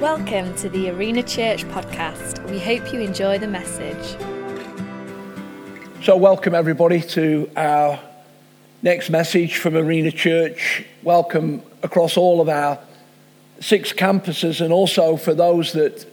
Welcome 0.00 0.54
to 0.58 0.68
the 0.68 0.90
Arena 0.90 1.24
Church 1.24 1.64
podcast. 1.64 2.48
We 2.48 2.60
hope 2.60 2.92
you 2.92 3.00
enjoy 3.00 3.38
the 3.38 3.48
message. 3.48 4.16
So, 6.04 6.16
welcome 6.16 6.54
everybody 6.54 7.00
to 7.00 7.50
our 7.56 7.98
next 8.80 9.10
message 9.10 9.56
from 9.56 9.74
Arena 9.76 10.12
Church. 10.12 10.84
Welcome 11.02 11.62
across 11.82 12.16
all 12.16 12.40
of 12.40 12.48
our 12.48 12.78
six 13.58 13.92
campuses, 13.92 14.60
and 14.60 14.72
also 14.72 15.16
for 15.16 15.34
those 15.34 15.72
that 15.72 16.06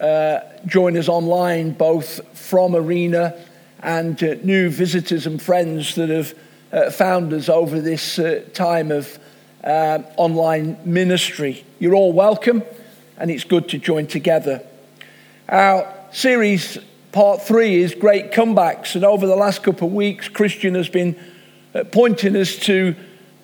uh, 0.00 0.40
join 0.66 0.96
us 0.96 1.10
online, 1.10 1.72
both 1.72 2.26
from 2.34 2.74
Arena 2.74 3.38
and 3.82 4.22
uh, 4.22 4.36
new 4.42 4.70
visitors 4.70 5.26
and 5.26 5.40
friends 5.42 5.96
that 5.96 6.08
have 6.08 6.34
uh, 6.72 6.90
found 6.90 7.34
us 7.34 7.50
over 7.50 7.78
this 7.78 8.18
uh, 8.18 8.42
time 8.54 8.90
of 8.90 9.18
uh, 9.64 9.98
online 10.16 10.78
ministry. 10.86 11.62
You're 11.78 11.94
all 11.94 12.14
welcome, 12.14 12.62
and 13.18 13.30
it's 13.30 13.44
good 13.44 13.68
to 13.70 13.78
join 13.78 14.06
together. 14.06 14.62
Our 15.48 15.92
series, 16.12 16.78
part 17.12 17.42
three, 17.42 17.82
is 17.82 17.94
Great 17.94 18.32
Comebacks, 18.32 18.94
and 18.94 19.04
over 19.04 19.26
the 19.26 19.36
last 19.36 19.62
couple 19.62 19.88
of 19.88 19.94
weeks, 19.94 20.28
Christian 20.28 20.74
has 20.74 20.88
been 20.88 21.18
uh, 21.74 21.84
pointing 21.84 22.36
us 22.36 22.56
to 22.56 22.94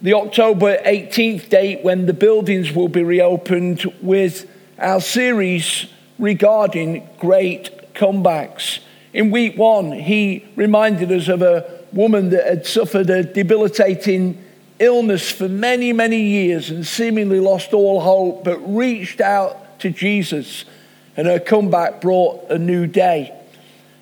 the 0.01 0.15
October 0.15 0.77
18th 0.84 1.48
date 1.48 1.83
when 1.83 2.07
the 2.07 2.12
buildings 2.12 2.73
will 2.73 2.89
be 2.89 3.03
reopened 3.03 3.84
with 4.01 4.48
our 4.79 5.01
series 5.01 5.87
regarding 6.19 7.09
great 7.19 7.95
comebacks. 7.95 8.81
In 9.12 9.31
week 9.31 9.56
one, 9.56 9.93
he 9.93 10.45
reminded 10.56 11.11
us 11.11 11.29
of 11.29 11.43
a 11.43 11.81
woman 11.93 12.31
that 12.31 12.47
had 12.47 12.67
suffered 12.67 13.09
a 13.11 13.23
debilitating 13.23 14.45
illness 14.79 15.31
for 15.31 15.48
many, 15.48 15.93
many 15.93 16.20
years 16.20 16.70
and 16.70 16.87
seemingly 16.87 17.41
lost 17.41 17.73
all 17.73 18.01
hope, 18.01 18.45
but 18.45 18.59
reached 18.59 19.20
out 19.20 19.64
to 19.84 19.91
Jesus, 19.91 20.65
and 21.15 21.27
her 21.27 21.38
comeback 21.38 22.00
brought 22.00 22.50
a 22.50 22.59
new 22.59 22.86
day. 22.86 23.39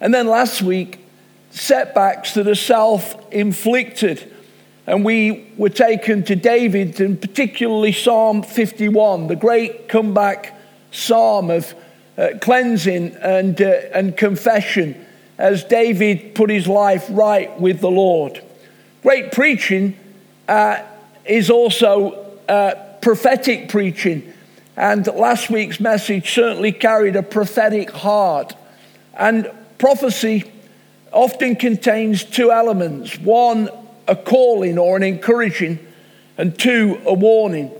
And 0.01 0.15
then 0.15 0.29
last 0.29 0.63
week, 0.63 1.05
setbacks 1.51 2.35
that 2.35 2.47
are 2.47 2.55
self 2.55 3.17
inflicted. 3.33 4.33
And 4.87 5.05
we 5.05 5.53
were 5.57 5.69
taken 5.69 6.23
to 6.25 6.37
David, 6.37 7.01
and 7.01 7.21
particularly 7.21 7.93
Psalm 7.93 8.45
51, 8.45 9.27
the 9.27 9.37
great 9.37 9.89
comeback 9.89 10.57
psalm 10.93 11.51
of 11.51 11.75
uh, 12.17 12.29
cleansing 12.41 13.17
and, 13.17 13.61
uh, 13.61 13.81
and 13.93 14.17
confession 14.17 15.05
as 15.39 15.65
David 15.65 16.37
put 16.37 16.49
his 16.49 16.69
life 16.69 17.07
right 17.11 17.61
with 17.61 17.81
the 17.81 17.91
Lord. 17.91 18.41
Great 19.03 19.33
preaching 19.33 19.99
uh, 20.47 20.83
is 21.25 21.51
also 21.51 22.39
uh, 22.49 22.75
prophetic 23.01 23.69
preaching. 23.69 24.32
And 24.77 25.07
last 25.07 25.51
week's 25.51 25.81
message 25.81 26.33
certainly 26.33 26.73
carried 26.73 27.17
a 27.17 27.23
prophetic 27.23 27.91
heart. 27.91 28.55
And 29.15 29.51
prophecy 29.79 30.51
often 31.13 31.57
contains 31.57 32.25
two 32.25 32.51
elements 32.51 33.19
one, 33.19 33.69
a 34.09 34.17
calling 34.17 34.79
or 34.79 34.97
an 34.97 35.03
encouraging, 35.03 35.79
and 36.39 36.59
two, 36.59 37.01
a 37.05 37.13
warning. 37.13 37.71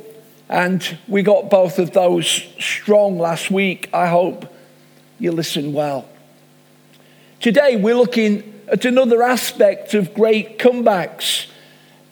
And 0.49 0.99
we 1.09 1.23
got 1.23 1.49
both 1.49 1.79
of 1.79 1.93
those 1.93 2.27
strong 2.59 3.19
last 3.19 3.51
week. 3.51 3.89
I 3.95 4.09
hope 4.09 4.53
you 5.19 5.33
listen 5.33 5.73
well. 5.73 6.07
Today, 7.41 7.77
we're 7.77 7.97
looking 7.97 8.61
at 8.69 8.85
another 8.85 9.23
aspect 9.23 9.95
of 9.95 10.13
great 10.13 10.59
comebacks. 10.59 11.47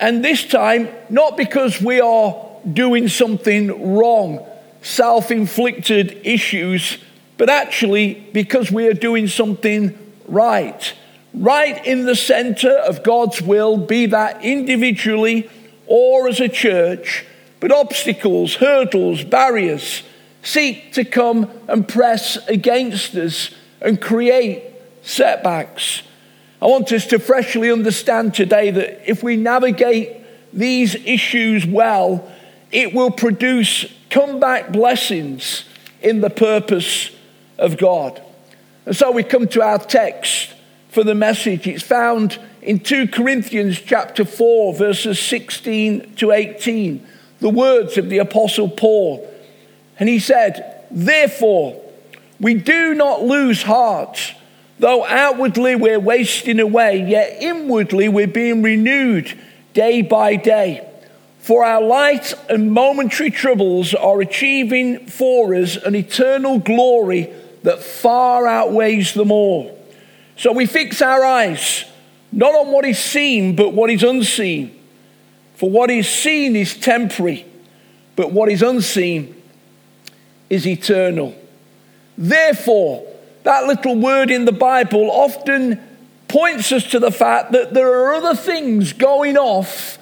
And 0.01 0.25
this 0.25 0.47
time, 0.47 0.89
not 1.11 1.37
because 1.37 1.83
we 1.83 2.01
are 2.01 2.35
doing 2.73 3.09
something 3.09 3.95
wrong, 3.95 4.47
self 4.83 5.31
inflicted 5.31 6.21
issues, 6.25 6.99
but 7.37 7.49
actually 7.49 8.15
because 8.33 8.71
we 8.71 8.87
are 8.87 8.95
doing 8.95 9.27
something 9.27 9.97
right. 10.27 10.95
Right 11.33 11.85
in 11.87 12.07
the 12.07 12.17
center 12.17 12.71
of 12.71 13.03
God's 13.03 13.41
will, 13.41 13.77
be 13.77 14.07
that 14.07 14.45
individually 14.45 15.49
or 15.87 16.29
as 16.29 16.41
a 16.41 16.49
church 16.49 17.25
but 17.61 17.71
obstacles, 17.71 18.55
hurdles, 18.55 19.23
barriers 19.23 20.03
seek 20.43 20.95
to 20.95 21.05
come 21.05 21.51
and 21.69 21.87
press 21.87 22.37
against 22.49 23.15
us 23.15 23.51
and 23.83 24.01
create 24.01 24.65
setbacks. 25.03 26.03
I 26.63 26.67
want 26.67 26.91
us 26.93 27.07
to 27.09 27.19
freshly 27.19 27.71
understand 27.71 28.35
today 28.35 28.71
that 28.71 29.09
if 29.09 29.23
we 29.23 29.37
navigate 29.37 30.17
these 30.53 30.95
issues 30.95 31.67
well, 31.67 32.31
it 32.73 32.95
will 32.95 33.11
produce 33.11 33.85
comeback 34.11 34.73
blessings 34.73 35.65
in 36.03 36.21
the 36.21 36.31
purpose 36.31 37.11
of 37.59 37.79
God. 37.79 38.23
And 38.87 38.97
so 38.97 39.11
we 39.11 39.23
come 39.23 39.47
to 39.49 39.63
our 39.63 39.79
text 39.79 40.55
for 40.89 41.05
the 41.05 41.15
message. 41.15 41.67
It's 41.67 41.83
found 41.83 42.39
in 42.61 42.81
2 42.81 43.09
Corinthians 43.09 43.81
chapter 43.81 44.25
4 44.25 44.75
verses 44.75 45.19
16 45.21 46.15
to 46.17 46.33
18 46.33 47.07
the 47.41 47.49
words 47.49 47.99
of 47.99 48.09
the 48.09 48.19
Apostle 48.19 48.69
Paul. 48.69 49.27
And 49.99 50.09
he 50.09 50.19
said, 50.19 50.85
Therefore, 50.91 51.81
we 52.39 52.55
do 52.55 52.95
not 52.95 53.23
lose 53.23 53.63
heart. 53.63 54.35
Though 54.79 55.05
outwardly 55.05 55.77
we're 55.77 56.01
wasting 56.01 56.59
away, 56.59 57.07
yet 57.07 57.43
inwardly 57.43 58.09
we're 58.09 58.27
being 58.27 58.63
renewed 58.63 59.39
day 59.75 60.01
by 60.01 60.37
day. 60.37 60.87
For 61.41 61.65
our 61.65 61.83
light 61.83 62.35
and 62.49 62.71
momentary 62.71 63.31
troubles 63.31 63.95
are 63.95 64.21
achieving 64.21 65.07
for 65.07 65.55
us 65.55 65.77
an 65.77 65.95
eternal 65.95 66.59
glory 66.59 67.33
that 67.63 67.83
far 67.83 68.47
outweighs 68.47 69.15
them 69.15 69.33
all. 69.33 69.77
So 70.37 70.53
we 70.53 70.67
fix 70.67 71.03
our 71.03 71.25
eyes 71.25 71.85
not 72.33 72.55
on 72.55 72.71
what 72.71 72.85
is 72.85 72.99
seen, 72.99 73.57
but 73.57 73.73
what 73.73 73.91
is 73.91 74.03
unseen. 74.03 74.79
For 75.57 75.69
what 75.69 75.91
is 75.91 76.09
seen 76.09 76.57
is 76.57 76.77
temporary, 76.77 77.47
but 78.17 78.33
what 78.33 78.51
is 78.51 78.63
unseen 78.63 79.43
is 80.49 80.67
eternal. 80.67 81.35
Therefore, 82.17 83.07
that 83.43 83.67
little 83.67 83.97
word 83.97 84.31
in 84.31 84.45
the 84.45 84.53
Bible 84.53 85.11
often 85.11 85.81
points 86.29 86.71
us 86.71 86.85
to 86.91 86.99
the 86.99 87.11
fact 87.11 87.53
that 87.53 87.75
there 87.75 88.05
are 88.05 88.15
other 88.15 88.35
things 88.35 88.93
going 88.93 89.37
off 89.37 89.99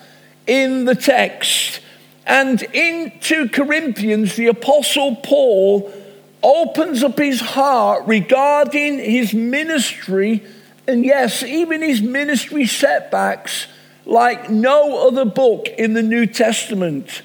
in 0.49 0.87
the 0.87 0.97
text. 0.97 1.81
And 2.27 2.61
in 2.75 3.13
2 3.21 3.51
Corinthians, 3.51 4.35
the 4.35 4.49
Apostle 4.49 5.17
Paul 5.17 5.93
opens 6.43 7.05
up 7.05 7.19
his 7.19 7.41
heart 7.41 8.07
regarding 8.07 8.99
his 8.99 9.33
ministry, 9.33 10.45
and 10.87 11.05
yes, 11.05 11.43
even 11.43 11.83
his 11.83 12.03
ministry 12.03 12.67
setbacks 12.67 13.67
like 14.05 14.49
no 14.49 15.07
other 15.07 15.25
book 15.25 15.69
in 15.69 15.93
the 15.93 16.03
New 16.03 16.27
Testament. 16.27 17.23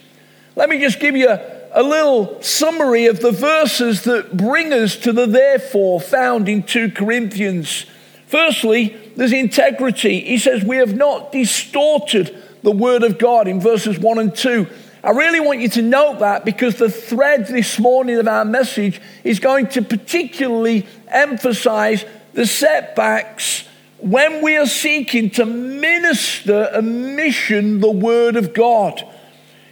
Let 0.56 0.70
me 0.70 0.80
just 0.80 1.00
give 1.00 1.16
you 1.16 1.30
a, 1.30 1.70
a 1.72 1.84
little 1.84 2.42
summary 2.42 3.06
of 3.08 3.20
the 3.20 3.32
verses 3.32 4.04
that 4.04 4.36
bring 4.36 4.74
us 4.74 4.96
to 4.98 5.14
the 5.14 5.26
therefore 5.26 6.02
found 6.02 6.50
in 6.50 6.64
2 6.64 6.92
Corinthians. 6.92 7.86
Firstly, 8.28 8.98
there's 9.16 9.32
integrity. 9.32 10.22
He 10.22 10.38
says, 10.38 10.64
We 10.64 10.78
have 10.78 10.96
not 10.96 11.32
distorted 11.32 12.43
the 12.64 12.72
word 12.72 13.04
of 13.04 13.18
God 13.18 13.48
in 13.48 13.62
verses 13.62 14.00
1 14.00 14.20
and 14.20 14.36
2. 14.36 14.68
I 15.04 15.12
really 15.12 15.42
want 15.42 15.60
you 15.60 15.68
to 15.70 15.82
note 15.82 16.20
that 16.20 16.46
because 16.46 16.78
the 16.78 16.90
thread 16.90 17.48
this 17.48 17.78
morning 17.78 18.18
of 18.18 18.28
our 18.28 18.46
message 18.46 19.02
is 19.26 19.40
going 19.40 19.68
to 19.68 19.82
particularly 19.82 20.88
emphasize 21.10 22.06
the 22.32 22.48
setbacks 22.48 23.68
when 24.00 24.42
we 24.42 24.58
are 24.58 24.66
seeking 24.66 25.30
to 25.32 25.46
minister 25.46 26.70
and 26.74 27.16
mission 27.16 27.82
the 27.82 27.92
Word 27.92 28.38
of 28.38 28.54
God. 28.54 29.06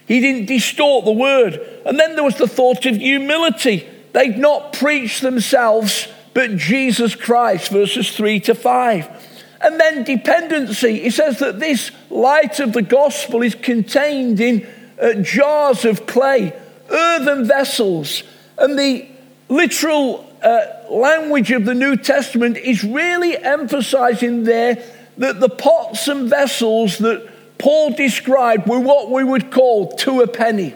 He 0.06 0.20
didn't 0.20 0.48
distort 0.48 1.06
the 1.06 1.12
Word. 1.12 1.62
And 1.86 1.98
then 1.98 2.16
there 2.16 2.24
was 2.24 2.38
the 2.38 2.48
thought 2.48 2.86
of 2.86 2.98
humility. 2.98 3.88
They'd 4.12 4.38
not 4.38 4.74
preached 4.74 5.22
themselves, 5.22 6.08
but 6.34 6.58
Jesus 6.58 7.16
Christ, 7.16 7.72
verses 7.72 8.16
3 8.16 8.42
to 8.42 8.56
5. 8.56 9.31
And 9.64 9.80
then 9.80 10.04
dependency. 10.04 11.00
He 11.00 11.10
says 11.12 11.40
that 11.40 11.60
this 11.60 11.92
light 12.10 12.60
of 12.60 12.74
the 12.74 12.82
gospel 12.82 13.42
is 13.44 13.56
contained 13.56 14.40
in 14.40 14.68
uh, 15.00 15.14
jars 15.22 15.86
of 15.86 16.06
clay, 16.06 16.54
earthen 16.90 17.46
vessels. 17.46 18.24
And 18.58 18.78
the 18.78 19.08
literal 19.50 20.28
uh, 20.42 20.62
language 20.90 21.52
of 21.52 21.66
the 21.66 21.74
New 21.74 21.96
Testament 21.96 22.58
is 22.58 22.84
really 22.84 23.38
emphasizing 23.38 24.44
there 24.44 24.84
that 25.18 25.40
the 25.40 25.50
pots 25.50 26.08
and 26.08 26.30
vessels 26.30 26.98
that 27.00 27.30
Paul 27.60 27.94
described 27.94 28.68
were 28.68 28.80
what 28.80 29.12
we 29.12 29.24
would 29.24 29.52
call 29.52 29.92
to 29.98 30.22
a 30.22 30.28
penny, 30.28 30.74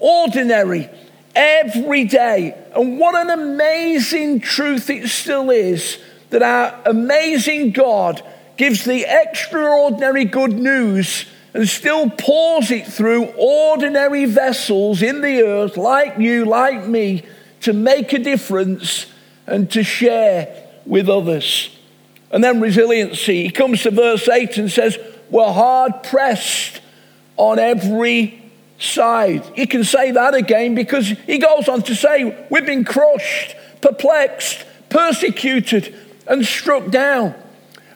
ordinary, 0.00 0.90
everyday. 1.36 2.56
And 2.74 2.98
what 2.98 3.14
an 3.14 3.30
amazing 3.30 4.40
truth 4.40 4.90
it 4.90 5.08
still 5.08 5.50
is 5.50 5.98
that 6.30 6.42
our 6.42 6.80
amazing 6.84 7.72
God 7.72 8.22
gives 8.56 8.84
the 8.84 9.04
extraordinary 9.08 10.24
good 10.24 10.52
news 10.52 11.26
and 11.54 11.68
still 11.68 12.10
pours 12.10 12.70
it 12.70 12.86
through 12.86 13.24
ordinary 13.36 14.26
vessels 14.26 15.02
in 15.02 15.22
the 15.22 15.42
earth, 15.42 15.76
like 15.76 16.18
you, 16.18 16.44
like 16.44 16.86
me, 16.86 17.22
to 17.62 17.72
make 17.72 18.12
a 18.12 18.18
difference 18.18 19.06
and 19.46 19.70
to 19.70 19.82
share 19.82 20.68
with 20.84 21.08
others. 21.08 21.76
And 22.30 22.44
then 22.44 22.60
resiliency. 22.60 23.44
He 23.44 23.50
comes 23.50 23.82
to 23.82 23.90
verse 23.90 24.28
8 24.28 24.58
and 24.58 24.70
says, 24.70 24.98
We're 25.30 25.52
hard 25.52 26.02
pressed 26.02 26.80
on 27.36 27.58
every 27.58 28.42
side. 28.78 29.44
You 29.56 29.66
can 29.66 29.84
say 29.84 30.10
that 30.10 30.34
again 30.34 30.74
because 30.74 31.08
he 31.08 31.38
goes 31.38 31.68
on 31.68 31.82
to 31.82 31.94
say, 31.94 32.46
We've 32.50 32.66
been 32.66 32.84
crushed, 32.84 33.56
perplexed, 33.80 34.66
persecuted, 34.90 35.94
and 36.28 36.44
struck 36.44 36.88
down. 36.90 37.34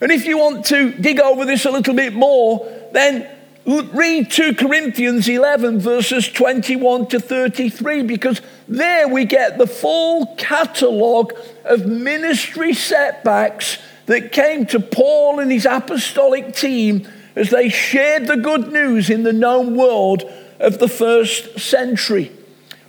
And 0.01 0.11
if 0.11 0.27
you 0.27 0.39
want 0.39 0.67
to 0.67 0.91
dig 0.93 1.21
over 1.21 1.45
this 1.45 1.65
a 1.65 1.71
little 1.71 1.95
bit 1.95 2.13
more, 2.13 2.67
then 2.93 3.29
read 3.65 4.31
2 4.31 4.55
Corinthians 4.55 5.29
11, 5.29 5.79
verses 5.79 6.29
21 6.29 7.07
to 7.09 7.21
33, 7.21 8.03
because 8.03 8.41
there 8.67 9.07
we 9.07 9.25
get 9.25 9.59
the 9.59 9.67
full 9.67 10.35
catalogue 10.37 11.33
of 11.65 11.87
ministry 11.87 12.75
setbacks 12.75 13.79
that 14.07 14.33
came 14.33 14.67
to 14.67 14.81
Paul 14.81 15.39
and 15.39 15.53
his 15.53 15.67
apostolic 15.67 16.55
team 16.55 17.07
as 17.37 17.51
they 17.51 17.69
shared 17.69 18.27
the 18.27 18.37
good 18.37 18.73
news 18.73 19.09
in 19.09 19.23
the 19.23 19.33
known 19.33 19.77
world 19.77 20.25
of 20.59 20.79
the 20.79 20.89
first 20.89 21.61
century. 21.61 22.33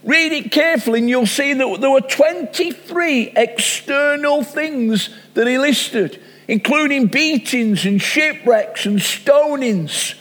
Read 0.04 0.34
it 0.34 0.52
carefully, 0.52 1.00
and 1.00 1.10
you'll 1.10 1.26
see 1.26 1.54
that 1.54 1.78
there 1.80 1.90
were 1.90 2.02
23 2.02 3.34
external 3.36 4.44
things 4.44 5.10
that 5.34 5.48
he 5.48 5.58
listed, 5.58 6.22
including 6.48 7.08
beatings 7.08 7.86
and 7.86 8.02
shipwrecks 8.02 8.86
and 8.86 9.00
stonings, 9.00 10.16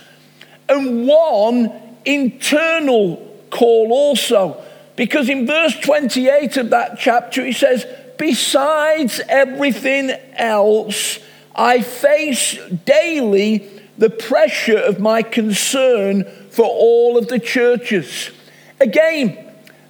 and 0.68 1.06
one 1.06 1.72
internal 2.04 3.16
call 3.50 3.92
also. 3.92 4.62
Because 4.94 5.28
in 5.28 5.46
verse 5.46 5.76
28 5.80 6.56
of 6.58 6.70
that 6.70 6.98
chapter, 6.98 7.44
he 7.44 7.52
says, 7.52 7.84
Besides 8.18 9.20
everything 9.28 10.10
else, 10.34 11.18
I 11.56 11.82
face 11.82 12.56
daily 12.84 13.68
the 13.98 14.10
pressure 14.10 14.78
of 14.78 15.00
my 15.00 15.22
concern 15.22 16.24
for 16.50 16.66
all 16.66 17.18
of 17.18 17.28
the 17.28 17.38
churches. 17.40 18.30
Again, 18.80 19.41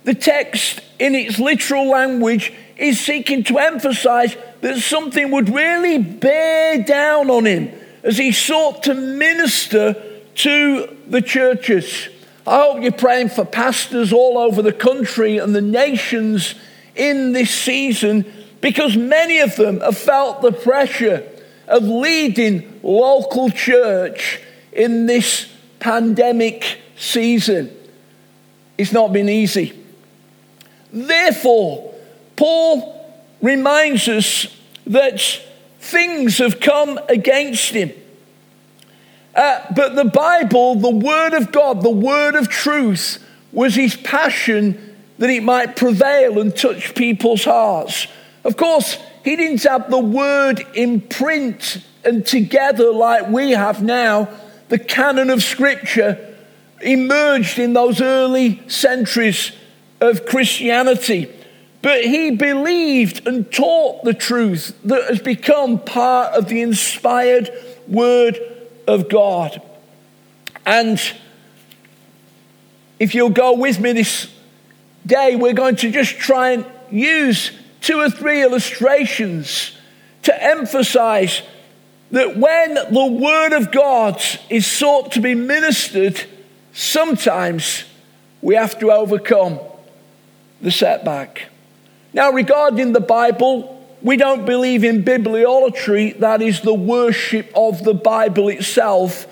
the 0.05 0.15
text 0.15 0.81
in 0.99 1.15
its 1.15 1.39
literal 1.39 1.89
language 1.89 2.53
is 2.77 3.01
seeking 3.01 3.45
to 3.45 3.59
emphasize 3.59 4.37
that 4.61 4.79
something 4.79 5.31
would 5.31 5.49
really 5.49 5.99
bear 5.99 6.83
down 6.83 7.31
on 7.31 7.45
him 7.45 7.71
as 8.03 8.19
he 8.19 8.33
sought 8.33 8.83
to 8.85 8.95
minister 8.95 9.95
to 10.35 10.97
the 11.07 11.23
churches. 11.23 12.09
I 12.47 12.61
hope 12.61 12.83
you're 12.83 12.93
praying 12.93 13.29
for 13.29 13.45
pastors 13.45 14.13
all 14.13 14.39
over 14.39 14.63
the 14.63 14.73
country 14.73 15.39
and 15.39 15.55
the 15.55 15.61
nations 15.61 16.55
in 16.97 17.33
this 17.33 17.51
season 17.51 18.25
because 18.61 18.97
many 18.97 19.41
of 19.41 19.55
them 19.57 19.81
have 19.81 19.97
felt 19.97 20.43
the 20.43 20.53
pressure 20.53 21.29
of 21.69 21.85
leading 21.85 22.81
local 22.83 23.51
church 23.51 24.41
in 24.73 25.07
this 25.07 25.49
pandemic 25.79 26.79
season. 26.97 27.77
It's 28.79 28.93
not 28.93 29.13
been 29.13 29.29
easy. 29.29 29.82
Therefore, 30.93 31.95
Paul 32.37 32.99
reminds 33.41 34.09
us 34.09 34.47
that 34.87 35.21
things 35.81 36.39
have 36.39 36.61
come 36.61 37.01
against 37.09 37.71
him. 37.71 37.93
Uh, 39.35 39.65
but 39.75 39.97
the 39.97 40.05
Bible, 40.05 40.75
the 40.75 40.91
Word 40.91 41.33
of 41.33 41.51
God, 41.51 41.83
the 41.83 41.91
Word 41.91 42.35
of 42.35 42.49
truth, 42.49 43.25
was 43.51 43.75
his 43.75 43.97
passion 43.97 44.97
that 45.19 45.31
it 45.31 45.43
might 45.43 45.77
prevail 45.77 46.39
and 46.39 46.55
touch 46.55 46.95
people's 46.95 47.45
hearts. 47.45 48.07
Of 48.45 48.57
course, 48.57 48.99
he 49.25 49.37
didn't 49.37 49.63
have 49.63 49.91
the 49.91 49.99
Word 49.99 50.67
in 50.75 51.01
print 51.01 51.79
and 52.05 52.27
together 52.27 52.93
like 52.93 53.29
we 53.29 53.53
have 53.53 53.83
now. 53.83 54.29
The 54.69 54.79
canon 54.79 55.31
of 55.31 55.43
Scripture 55.43 56.37
emerged 56.81 57.59
in 57.59 57.73
those 57.73 58.01
early 58.01 58.63
centuries 58.69 59.53
of 60.03 60.27
Christianity. 60.27 61.33
But 61.81 62.05
he 62.05 62.33
believed 62.33 63.27
and 63.27 63.51
taught 63.51 64.05
the 64.05 64.15
truth 64.15 64.77
that 64.85 65.05
has 65.09 65.21
become 65.21 65.79
part 65.79 66.35
of 66.35 66.49
the 66.49 66.61
inspired 66.61 67.51
Word 67.89 68.39
of 68.87 69.09
God. 69.09 69.63
And 70.67 71.01
if 72.99 73.15
you'll 73.15 73.31
go 73.31 73.57
with 73.57 73.81
me 73.81 73.93
this 73.93 74.33
day, 75.07 75.35
we're 75.37 75.55
going 75.55 75.77
to 75.77 75.91
just 75.91 76.19
try 76.19 76.51
and 76.51 76.67
use 76.91 77.51
two 77.81 77.99
or 77.99 78.11
three 78.11 78.43
illustrations 78.43 79.77
to 80.23 80.43
emphasize 80.43 81.43
that 82.13 82.37
when 82.37 82.75
the 82.75 83.07
Word 83.21 83.53
of 83.53 83.73
God 83.73 84.23
is 84.51 84.67
sought 84.67 85.13
to 85.13 85.21
be 85.21 85.35
ministered, 85.35 86.23
sometimes 86.73 87.85
we 88.41 88.55
have 88.55 88.79
to 88.79 88.93
overcome 88.93 89.59
the 90.63 90.71
setback. 90.71 91.49
Now, 92.15 92.31
regarding 92.31 92.93
the 92.93 93.01
Bible, 93.01 93.87
we 94.01 94.17
don't 94.17 94.47
believe 94.47 94.85
in 94.85 95.05
bibliolatry, 95.05 96.19
that 96.21 96.41
is 96.41 96.61
the 96.61 96.75
worship 96.75 97.51
of 97.55 97.85
the 97.85 97.95
Bible 97.95 98.49
itself, 98.49 99.27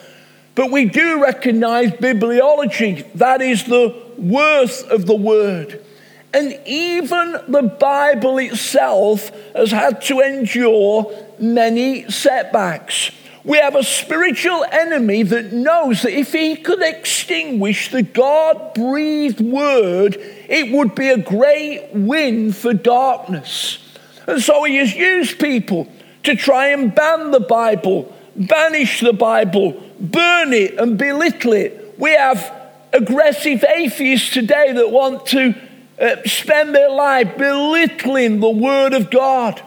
but 0.55 0.71
we 0.71 0.85
do 0.85 1.23
recognize 1.23 1.91
bibliology, 1.93 3.11
that 3.15 3.41
is 3.41 3.65
the 3.65 3.97
worth 4.19 4.89
of 4.91 5.07
the 5.07 5.15
word. 5.15 5.85
And 6.33 6.59
even 6.65 7.37
the 7.49 7.63
Bible 7.63 8.39
itself 8.39 9.31
has 9.55 9.71
had 9.73 10.03
to 10.03 10.21
endure 10.21 11.13
many 11.41 12.09
setbacks. 12.11 13.11
We 13.43 13.59
have 13.59 13.75
a 13.75 13.83
spiritual 13.83 14.65
enemy 14.71 15.23
that 15.23 15.53
knows 15.53 16.03
that 16.03 16.13
if 16.13 16.33
he 16.33 16.57
could 16.57 16.83
extinguish 16.83 17.91
the 17.91 18.03
God 18.03 18.75
breathed 18.75 19.41
word, 19.41 20.17
it 20.19 20.71
would 20.71 20.95
be 20.95 21.09
a 21.09 21.17
great 21.17 21.89
win 21.93 22.53
for 22.53 22.75
darkness. 22.75 23.79
And 24.27 24.43
so 24.43 24.65
he 24.65 24.77
has 24.77 24.95
used 24.95 25.39
people 25.39 25.91
to 26.25 26.37
try 26.37 26.69
and 26.69 26.95
ban 26.95 27.31
the 27.31 27.41
Bible, 27.41 28.15
banish 28.37 29.01
the 29.01 29.15
Bible, 29.15 29.83
burn 29.99 30.53
it, 30.53 30.79
and 30.79 30.99
belittle 30.99 31.55
it. 31.55 31.95
We 31.99 32.13
have 32.13 32.55
aggressive 32.93 33.65
atheists 33.65 34.35
today 34.35 34.73
that 34.73 34.91
want 34.91 35.25
to 35.27 35.55
uh, 35.99 36.17
spend 36.27 36.75
their 36.75 36.91
life 36.91 37.39
belittling 37.39 38.41
the 38.41 38.51
Word 38.51 38.93
of 38.93 39.11
God. 39.11 39.61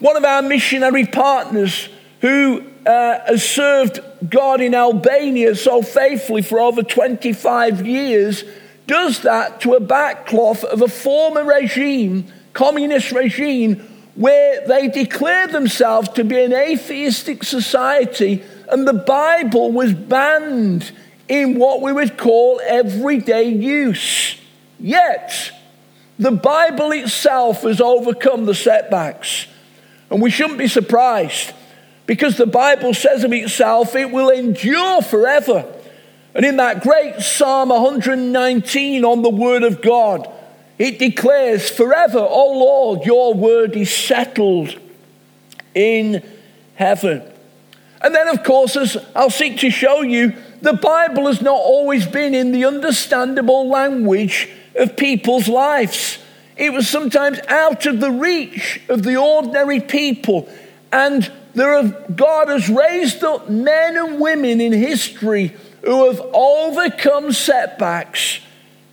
One 0.00 0.16
of 0.16 0.24
our 0.24 0.42
missionary 0.42 1.06
partners 1.06 1.88
who 2.22 2.64
uh, 2.86 3.18
has 3.26 3.44
served 3.44 4.00
God 4.30 4.60
in 4.60 4.74
Albania 4.74 5.56
so 5.56 5.82
faithfully 5.82 6.40
for 6.40 6.60
over 6.60 6.82
25 6.82 7.84
years, 7.84 8.44
does 8.86 9.22
that 9.22 9.60
to 9.62 9.74
a 9.74 9.80
backcloth 9.80 10.62
of 10.64 10.82
a 10.82 10.88
former 10.88 11.44
regime, 11.44 12.26
communist 12.52 13.10
regime, 13.10 13.76
where 14.14 14.66
they 14.68 14.86
declare 14.86 15.48
themselves 15.48 16.08
to 16.10 16.22
be 16.22 16.40
an 16.40 16.52
atheistic 16.52 17.42
society, 17.42 18.44
and 18.68 18.86
the 18.86 18.92
Bible 18.92 19.72
was 19.72 19.92
banned 19.92 20.92
in 21.28 21.58
what 21.58 21.82
we 21.82 21.92
would 21.92 22.16
call 22.16 22.60
everyday 22.64 23.48
use. 23.48 24.36
Yet, 24.78 25.50
the 26.20 26.30
Bible 26.30 26.92
itself 26.92 27.62
has 27.62 27.80
overcome 27.80 28.44
the 28.44 28.54
setbacks, 28.54 29.46
and 30.08 30.22
we 30.22 30.30
shouldn't 30.30 30.58
be 30.58 30.68
surprised 30.68 31.52
because 32.06 32.36
the 32.36 32.46
Bible 32.46 32.94
says 32.94 33.24
of 33.24 33.32
itself, 33.32 33.94
it 33.94 34.10
will 34.10 34.30
endure 34.30 35.02
forever. 35.02 35.72
And 36.34 36.44
in 36.44 36.56
that 36.56 36.82
great 36.82 37.20
Psalm 37.20 37.68
119 37.68 39.04
on 39.04 39.22
the 39.22 39.30
Word 39.30 39.62
of 39.62 39.82
God, 39.82 40.30
it 40.78 40.98
declares, 40.98 41.70
Forever, 41.70 42.18
O 42.18 42.58
Lord, 42.58 43.04
your 43.04 43.34
word 43.34 43.76
is 43.76 43.94
settled 43.94 44.78
in 45.74 46.22
heaven. 46.74 47.22
And 48.00 48.14
then, 48.14 48.28
of 48.28 48.42
course, 48.42 48.76
as 48.76 48.96
I'll 49.14 49.30
seek 49.30 49.58
to 49.58 49.70
show 49.70 50.02
you, 50.02 50.34
the 50.60 50.72
Bible 50.72 51.26
has 51.26 51.40
not 51.40 51.54
always 51.54 52.06
been 52.06 52.34
in 52.34 52.52
the 52.52 52.64
understandable 52.64 53.68
language 53.68 54.48
of 54.74 54.96
people's 54.96 55.48
lives. 55.48 56.18
It 56.56 56.72
was 56.72 56.88
sometimes 56.88 57.38
out 57.48 57.86
of 57.86 58.00
the 58.00 58.10
reach 58.10 58.80
of 58.88 59.02
the 59.04 59.16
ordinary 59.16 59.80
people. 59.80 60.48
And 60.90 61.30
there 61.54 61.82
have, 61.82 62.16
God 62.16 62.48
has 62.48 62.68
raised 62.68 63.22
up 63.22 63.48
men 63.50 63.96
and 63.96 64.20
women 64.20 64.60
in 64.60 64.72
history 64.72 65.54
who 65.84 66.06
have 66.06 66.20
overcome 66.32 67.32
setbacks 67.32 68.40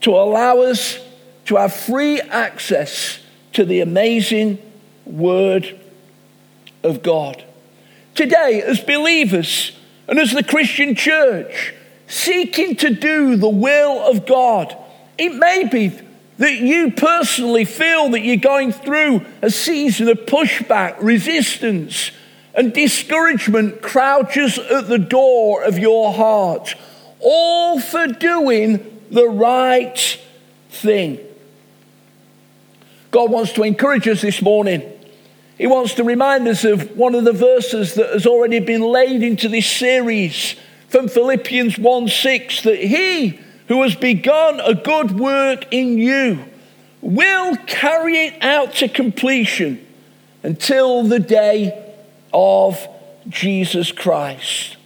to 0.01 0.11
allow 0.11 0.59
us 0.61 0.99
to 1.45 1.55
have 1.55 1.73
free 1.73 2.19
access 2.21 3.19
to 3.53 3.65
the 3.65 3.79
amazing 3.81 4.59
Word 5.05 5.79
of 6.83 7.01
God. 7.01 7.43
Today, 8.15 8.61
as 8.61 8.79
believers 8.79 9.71
and 10.07 10.19
as 10.19 10.31
the 10.31 10.43
Christian 10.43 10.95
church, 10.95 11.73
seeking 12.07 12.75
to 12.77 12.89
do 12.89 13.35
the 13.35 13.49
will 13.49 13.99
of 13.99 14.25
God, 14.25 14.75
it 15.17 15.33
may 15.35 15.67
be 15.67 15.91
that 16.37 16.53
you 16.53 16.91
personally 16.91 17.65
feel 17.65 18.09
that 18.09 18.21
you're 18.21 18.37
going 18.37 18.71
through 18.71 19.25
a 19.41 19.49
season 19.49 20.07
of 20.07 20.19
pushback, 20.19 20.95
resistance, 21.01 22.11
and 22.53 22.73
discouragement 22.73 23.81
crouches 23.81 24.57
at 24.57 24.87
the 24.87 24.97
door 24.97 25.63
of 25.63 25.77
your 25.77 26.13
heart, 26.13 26.75
all 27.19 27.79
for 27.79 28.07
doing 28.07 29.01
the 29.11 29.27
right 29.27 30.19
thing. 30.69 31.19
God 33.11 33.31
wants 33.31 33.53
to 33.53 33.63
encourage 33.63 34.07
us 34.07 34.21
this 34.21 34.41
morning. 34.41 34.83
He 35.57 35.67
wants 35.67 35.95
to 35.95 36.03
remind 36.03 36.47
us 36.47 36.63
of 36.63 36.95
one 36.95 37.15
of 37.15 37.25
the 37.25 37.33
verses 37.33 37.95
that 37.95 38.11
has 38.13 38.25
already 38.25 38.59
been 38.59 38.81
laid 38.81 39.23
into 39.23 39.49
this 39.49 39.67
series 39.67 40.55
from 40.87 41.07
Philippians 41.07 41.77
1 41.77 42.07
6 42.07 42.61
that 42.63 42.79
He 42.79 43.39
who 43.67 43.83
has 43.83 43.95
begun 43.95 44.59
a 44.61 44.73
good 44.73 45.19
work 45.19 45.65
in 45.71 45.97
you 45.97 46.45
will 47.01 47.55
carry 47.67 48.15
it 48.25 48.41
out 48.41 48.73
to 48.75 48.87
completion 48.87 49.85
until 50.43 51.03
the 51.03 51.19
day 51.19 51.88
of 52.33 52.87
Jesus 53.27 53.91
Christ. 53.91 54.77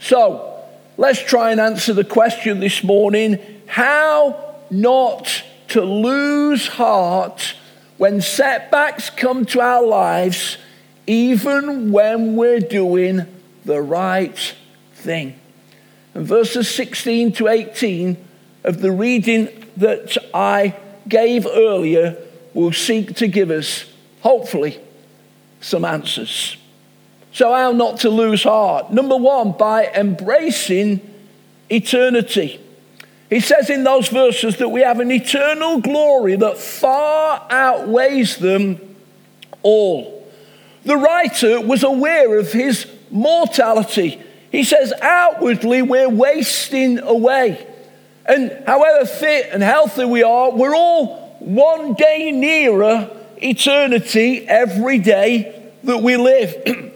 So, 0.00 0.64
let's 0.96 1.22
try 1.22 1.50
and 1.52 1.60
answer 1.60 1.92
the 1.92 2.04
question 2.04 2.60
this 2.60 2.84
morning 2.84 3.38
how 3.66 4.54
not 4.70 5.42
to 5.68 5.82
lose 5.82 6.66
heart 6.66 7.54
when 7.96 8.20
setbacks 8.20 9.10
come 9.10 9.44
to 9.46 9.60
our 9.60 9.84
lives, 9.84 10.56
even 11.06 11.90
when 11.90 12.36
we're 12.36 12.60
doing 12.60 13.26
the 13.64 13.82
right 13.82 14.54
thing. 14.94 15.38
And 16.14 16.26
verses 16.26 16.72
16 16.74 17.32
to 17.32 17.48
18 17.48 18.16
of 18.64 18.80
the 18.80 18.92
reading 18.92 19.48
that 19.76 20.16
I 20.32 20.76
gave 21.08 21.46
earlier 21.46 22.16
will 22.54 22.72
seek 22.72 23.16
to 23.16 23.28
give 23.28 23.50
us, 23.50 23.84
hopefully, 24.20 24.80
some 25.60 25.84
answers. 25.84 26.56
So, 27.38 27.54
how 27.54 27.70
not 27.70 28.00
to 28.00 28.10
lose 28.10 28.42
heart? 28.42 28.92
Number 28.92 29.16
one, 29.16 29.52
by 29.52 29.86
embracing 29.94 31.00
eternity. 31.70 32.58
He 33.30 33.38
says 33.38 33.70
in 33.70 33.84
those 33.84 34.08
verses 34.08 34.56
that 34.56 34.70
we 34.70 34.80
have 34.80 34.98
an 34.98 35.12
eternal 35.12 35.80
glory 35.80 36.34
that 36.34 36.58
far 36.58 37.46
outweighs 37.48 38.38
them 38.38 38.96
all. 39.62 40.28
The 40.82 40.96
writer 40.96 41.60
was 41.60 41.84
aware 41.84 42.40
of 42.40 42.50
his 42.50 42.88
mortality. 43.08 44.20
He 44.50 44.64
says, 44.64 44.92
outwardly, 45.00 45.80
we're 45.82 46.10
wasting 46.10 46.98
away. 46.98 47.64
And 48.26 48.64
however 48.66 49.06
fit 49.06 49.50
and 49.52 49.62
healthy 49.62 50.06
we 50.06 50.24
are, 50.24 50.50
we're 50.50 50.74
all 50.74 51.36
one 51.38 51.94
day 51.94 52.32
nearer 52.32 53.08
eternity 53.36 54.44
every 54.48 54.98
day 54.98 55.70
that 55.84 56.02
we 56.02 56.16
live. 56.16 56.56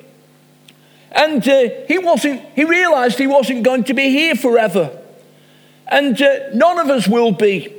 and 1.13 1.47
uh, 1.47 1.69
he 1.87 1.99
wasn't, 1.99 2.41
he 2.55 2.65
realized 2.65 3.19
he 3.19 3.27
wasn't 3.27 3.63
going 3.63 3.85
to 3.85 3.95
be 3.95 4.09
here 4.11 4.35
forever. 4.35 4.99
And 5.87 6.21
uh, 6.21 6.51
none 6.55 6.79
of 6.79 6.89
us 6.89 7.07
will 7.07 7.33
be. 7.33 7.73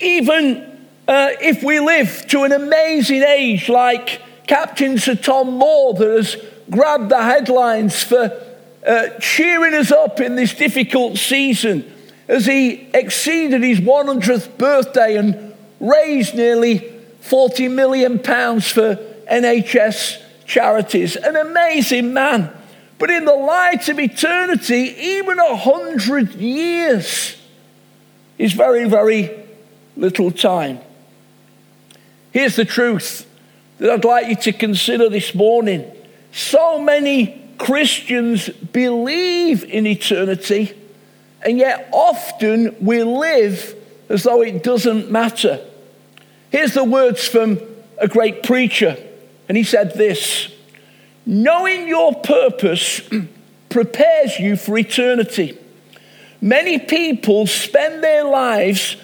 Even 0.00 0.86
uh, 1.08 1.30
if 1.40 1.62
we 1.62 1.80
live 1.80 2.26
to 2.28 2.42
an 2.42 2.52
amazing 2.52 3.22
age 3.22 3.70
like 3.70 4.20
Captain 4.46 4.98
Sir 4.98 5.14
Tom 5.14 5.54
Moore 5.54 5.94
that 5.94 6.08
has 6.08 6.36
grabbed 6.70 7.08
the 7.08 7.22
headlines 7.22 8.02
for 8.02 8.38
uh, 8.86 9.08
cheering 9.18 9.74
us 9.74 9.90
up 9.90 10.20
in 10.20 10.36
this 10.36 10.52
difficult 10.54 11.16
season 11.16 11.90
as 12.28 12.44
he 12.44 12.88
exceeded 12.92 13.62
his 13.62 13.80
100th 13.80 14.58
birthday 14.58 15.16
and 15.16 15.54
raised 15.80 16.34
nearly 16.34 16.78
40 17.20 17.68
million 17.68 18.18
pounds 18.18 18.70
for 18.70 18.96
NHS 19.30 20.22
charities. 20.46 21.16
An 21.16 21.36
amazing 21.36 22.12
man. 22.12 22.52
But 22.98 23.10
in 23.10 23.24
the 23.24 23.34
light 23.34 23.88
of 23.88 23.98
eternity, 23.98 24.94
even 24.98 25.38
a 25.38 25.56
hundred 25.56 26.34
years 26.34 27.36
is 28.38 28.52
very, 28.52 28.88
very 28.88 29.30
little 29.96 30.30
time. 30.30 30.80
Here's 32.32 32.56
the 32.56 32.64
truth 32.64 33.26
that 33.78 33.90
I'd 33.90 34.04
like 34.04 34.28
you 34.28 34.36
to 34.36 34.52
consider 34.52 35.08
this 35.08 35.34
morning. 35.34 35.90
So 36.32 36.80
many 36.80 37.50
Christians 37.58 38.48
believe 38.48 39.64
in 39.64 39.86
eternity 39.86 40.74
and 41.42 41.58
yet 41.58 41.88
often 41.92 42.74
we 42.80 43.02
live 43.02 43.74
as 44.08 44.24
though 44.24 44.42
it 44.42 44.62
doesn't 44.62 45.10
matter. 45.10 45.64
Here's 46.50 46.74
the 46.74 46.84
words 46.84 47.26
from 47.28 47.60
a 47.98 48.08
great 48.08 48.42
preacher, 48.42 48.96
and 49.48 49.56
he 49.56 49.64
said 49.64 49.94
this 49.94 50.52
Knowing 51.30 51.86
your 51.86 52.14
purpose 52.14 53.02
prepares 53.68 54.38
you 54.38 54.56
for 54.56 54.78
eternity. 54.78 55.58
Many 56.40 56.78
people 56.78 57.46
spend 57.46 58.02
their 58.02 58.24
lives 58.24 58.96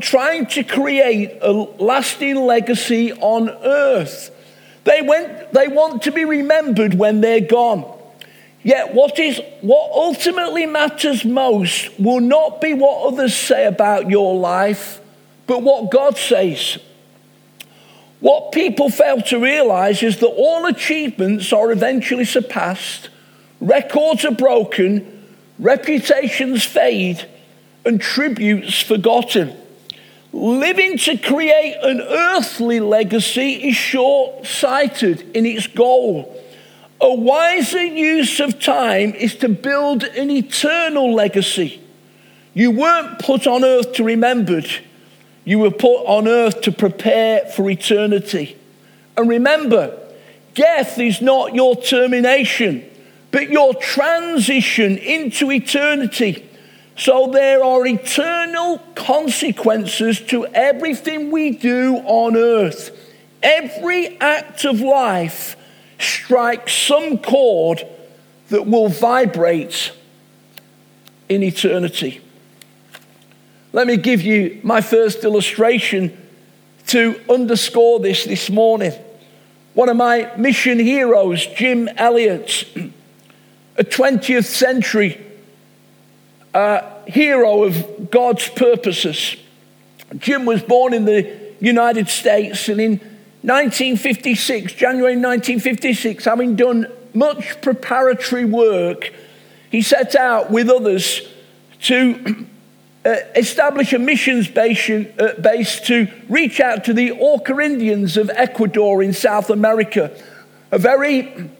trying 0.00 0.46
to 0.46 0.64
create 0.64 1.36
a 1.42 1.52
lasting 1.52 2.36
legacy 2.36 3.12
on 3.12 3.50
earth. 3.50 4.30
They, 4.84 5.02
went, 5.02 5.52
they 5.52 5.68
want 5.68 6.04
to 6.04 6.12
be 6.12 6.24
remembered 6.24 6.94
when 6.94 7.20
they're 7.20 7.40
gone. 7.40 7.92
Yet, 8.62 8.94
what, 8.94 9.18
is, 9.18 9.38
what 9.60 9.90
ultimately 9.92 10.64
matters 10.64 11.26
most 11.26 11.90
will 12.00 12.20
not 12.20 12.62
be 12.62 12.72
what 12.72 13.12
others 13.12 13.36
say 13.36 13.66
about 13.66 14.08
your 14.08 14.34
life, 14.34 14.98
but 15.46 15.62
what 15.62 15.90
God 15.90 16.16
says. 16.16 16.78
What 18.24 18.52
people 18.52 18.88
fail 18.88 19.20
to 19.20 19.38
realize 19.38 20.02
is 20.02 20.16
that 20.20 20.28
all 20.28 20.64
achievements 20.64 21.52
are 21.52 21.70
eventually 21.70 22.24
surpassed, 22.24 23.10
records 23.60 24.24
are 24.24 24.30
broken, 24.30 25.26
reputations 25.58 26.64
fade, 26.64 27.28
and 27.84 28.00
tributes 28.00 28.80
forgotten. 28.80 29.54
Living 30.32 30.96
to 30.96 31.18
create 31.18 31.76
an 31.82 32.00
earthly 32.00 32.80
legacy 32.80 33.68
is 33.68 33.76
short 33.76 34.46
sighted 34.46 35.20
in 35.36 35.44
its 35.44 35.66
goal 35.66 36.34
a 37.04 37.14
wiser 37.14 37.84
use 37.84 38.40
of 38.40 38.58
time 38.58 39.12
is 39.12 39.34
to 39.34 39.48
build 39.48 40.04
an 40.04 40.30
eternal 40.30 41.12
legacy. 41.12 41.78
You 42.54 42.70
weren't 42.70 43.18
put 43.18 43.46
on 43.46 43.62
earth 43.62 43.92
to 43.94 44.04
remember 44.04 44.58
it. 44.58 44.80
You 45.44 45.58
were 45.58 45.70
put 45.70 46.04
on 46.04 46.26
earth 46.26 46.62
to 46.62 46.72
prepare 46.72 47.46
for 47.46 47.68
eternity. 47.68 48.56
And 49.16 49.28
remember, 49.28 49.98
death 50.54 50.98
is 50.98 51.20
not 51.20 51.54
your 51.54 51.76
termination, 51.76 52.88
but 53.30 53.50
your 53.50 53.74
transition 53.74 54.96
into 54.96 55.50
eternity. 55.50 56.48
So 56.96 57.30
there 57.30 57.62
are 57.62 57.86
eternal 57.86 58.78
consequences 58.94 60.20
to 60.28 60.46
everything 60.46 61.30
we 61.30 61.50
do 61.50 61.96
on 62.04 62.36
earth. 62.36 62.96
Every 63.42 64.18
act 64.20 64.64
of 64.64 64.80
life 64.80 65.56
strikes 65.98 66.72
some 66.72 67.18
chord 67.18 67.86
that 68.48 68.66
will 68.66 68.88
vibrate 68.88 69.92
in 71.28 71.42
eternity. 71.42 72.23
Let 73.74 73.88
me 73.88 73.96
give 73.96 74.22
you 74.22 74.60
my 74.62 74.80
first 74.80 75.24
illustration 75.24 76.16
to 76.86 77.20
underscore 77.28 77.98
this 77.98 78.22
this 78.24 78.48
morning. 78.48 78.92
One 79.72 79.88
of 79.88 79.96
my 79.96 80.30
mission 80.36 80.78
heroes, 80.78 81.44
Jim 81.44 81.88
Elliot, 81.96 82.68
a 83.76 83.82
20th 83.82 84.44
century 84.44 85.20
uh, 86.54 86.82
hero 87.06 87.64
of 87.64 88.12
God's 88.12 88.48
purposes. 88.48 89.34
Jim 90.18 90.44
was 90.44 90.62
born 90.62 90.94
in 90.94 91.04
the 91.04 91.36
United 91.58 92.08
States 92.08 92.68
and 92.68 92.80
in 92.80 92.90
1956, 93.42 94.72
January 94.74 95.16
1956, 95.16 96.24
having 96.24 96.54
done 96.54 96.86
much 97.12 97.60
preparatory 97.60 98.44
work, 98.44 99.12
he 99.72 99.82
set 99.82 100.14
out 100.14 100.52
with 100.52 100.70
others 100.70 101.22
to 101.80 102.46
uh, 103.04 103.16
establish 103.36 103.92
a 103.92 103.98
missions 103.98 104.48
base, 104.48 104.88
uh, 104.88 105.34
base 105.40 105.80
to 105.80 106.08
reach 106.28 106.58
out 106.58 106.84
to 106.84 106.94
the 106.94 107.12
Auca 107.12 107.58
Indians 107.60 108.16
of 108.16 108.30
Ecuador 108.30 109.02
in 109.02 109.12
South 109.12 109.50
America, 109.50 110.10
a 110.70 110.78
very 110.78 111.50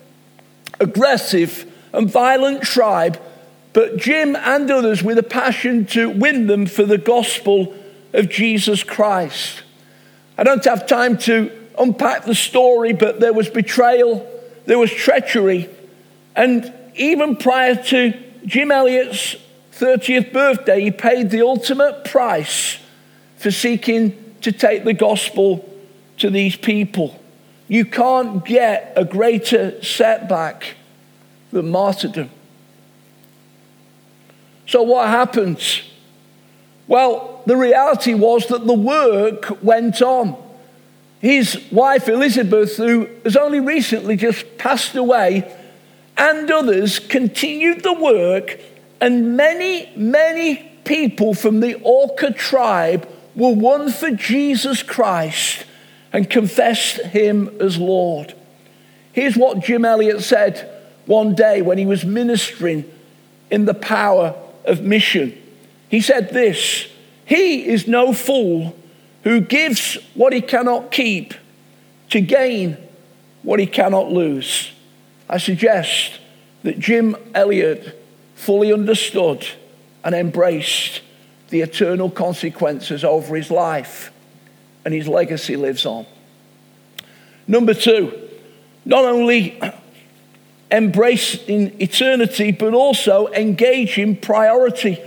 aggressive 0.80 1.70
and 1.92 2.10
violent 2.10 2.62
tribe, 2.62 3.20
but 3.74 3.98
Jim 3.98 4.36
and 4.36 4.70
others 4.70 5.02
with 5.02 5.18
a 5.18 5.22
passion 5.22 5.84
to 5.86 6.08
win 6.08 6.46
them 6.46 6.64
for 6.66 6.84
the 6.84 6.98
gospel 6.98 7.74
of 8.12 8.30
Jesus 8.30 8.82
Christ. 8.82 9.62
I 10.38 10.44
don't 10.44 10.64
have 10.64 10.86
time 10.86 11.18
to 11.18 11.50
unpack 11.78 12.24
the 12.24 12.34
story, 12.34 12.92
but 12.92 13.20
there 13.20 13.32
was 13.32 13.48
betrayal, 13.48 14.26
there 14.66 14.78
was 14.78 14.90
treachery, 14.90 15.68
and 16.34 16.72
even 16.94 17.36
prior 17.36 17.74
to 17.74 18.14
Jim 18.46 18.70
Elliot's 18.70 19.36
30th 19.78 20.33
birthday, 20.33 20.81
he 20.81 20.90
paid 20.90 21.31
the 21.31 21.43
ultimate 21.43 22.04
price 22.04 22.78
for 23.37 23.50
seeking 23.50 24.35
to 24.40 24.52
take 24.52 24.85
the 24.85 24.93
gospel 24.93 25.69
to 26.19 26.31
these 26.31 26.57
people. 26.57 27.21
You 27.66 27.85
can't 27.85 28.45
get 28.45 28.93
a 28.97 29.04
greater 29.04 29.83
setback 29.83 30.76
than 31.50 31.71
martyrdom. 31.71 32.31
So, 34.66 34.83
what 34.83 35.09
happens? 35.09 35.83
Well, 36.87 37.43
the 37.47 37.57
reality 37.57 38.14
was 38.14 38.47
that 38.49 38.66
the 38.66 38.75
work 38.75 39.62
went 39.62 40.00
on. 40.02 40.37
His 41.21 41.61
wife 41.73 42.09
Elizabeth, 42.09 42.76
who 42.76 43.09
has 43.25 43.37
only 43.37 43.61
recently 43.61 44.16
just 44.16 44.59
passed 44.59 44.95
away, 44.95 45.50
and 46.16 46.50
others 46.50 46.99
continued 46.99 47.83
the 47.83 47.95
work, 47.95 48.61
and 49.04 49.37
many, 49.37 49.92
many 49.96 50.56
people 50.84 51.34
from 51.34 51.61
the 51.61 51.78
Auca 51.84 52.32
tribe 52.32 53.06
were 53.34 53.52
won 53.52 53.92
for 53.92 54.11
Jesus 54.12 54.82
Christ 54.82 55.66
and 56.11 56.30
confessed 56.30 57.02
him 57.02 57.54
as 57.61 57.76
Lord. 57.76 58.34
Here's 59.12 59.37
what 59.37 59.61
Jim 59.61 59.84
Elliot 59.84 60.23
said 60.23 60.70
one 61.04 61.34
day 61.34 61.61
when 61.61 61.76
he 61.76 61.84
was 61.84 62.06
ministering 62.06 62.90
in 63.50 63.66
the 63.66 63.75
power 63.75 64.34
of 64.64 64.80
mission. 64.80 65.37
He 65.90 66.00
said 66.00 66.30
this 66.30 66.88
He 67.26 67.66
is 67.66 67.87
no 67.87 68.14
fool 68.14 68.75
who 69.23 69.42
gives 69.42 69.99
what 70.14 70.32
he 70.32 70.40
cannot 70.40 70.90
keep 70.90 71.34
to 72.08 72.23
gain 72.23 72.78
what 73.42 73.61
he 73.61 73.66
cannot 73.66 74.11
lose. 74.11 74.73
I 75.28 75.37
suggest 75.37 76.20
that 76.62 76.78
Jim 76.78 77.16
Elliot 77.34 78.00
fully 78.34 78.72
understood 78.72 79.46
and 80.02 80.14
embraced 80.14 81.00
the 81.50 81.60
eternal 81.60 82.10
consequences 82.10 83.04
over 83.04 83.36
his 83.36 83.50
life 83.50 84.12
and 84.84 84.92
his 84.92 85.08
legacy 85.08 85.56
lives 85.56 85.86
on. 85.86 86.06
Number 87.46 87.74
two, 87.74 88.28
not 88.84 89.04
only 89.04 89.60
embrace 90.70 91.42
in 91.46 91.80
eternity, 91.80 92.52
but 92.52 92.74
also 92.74 93.28
engage 93.28 93.98
in 93.98 94.16
priority. 94.16 94.98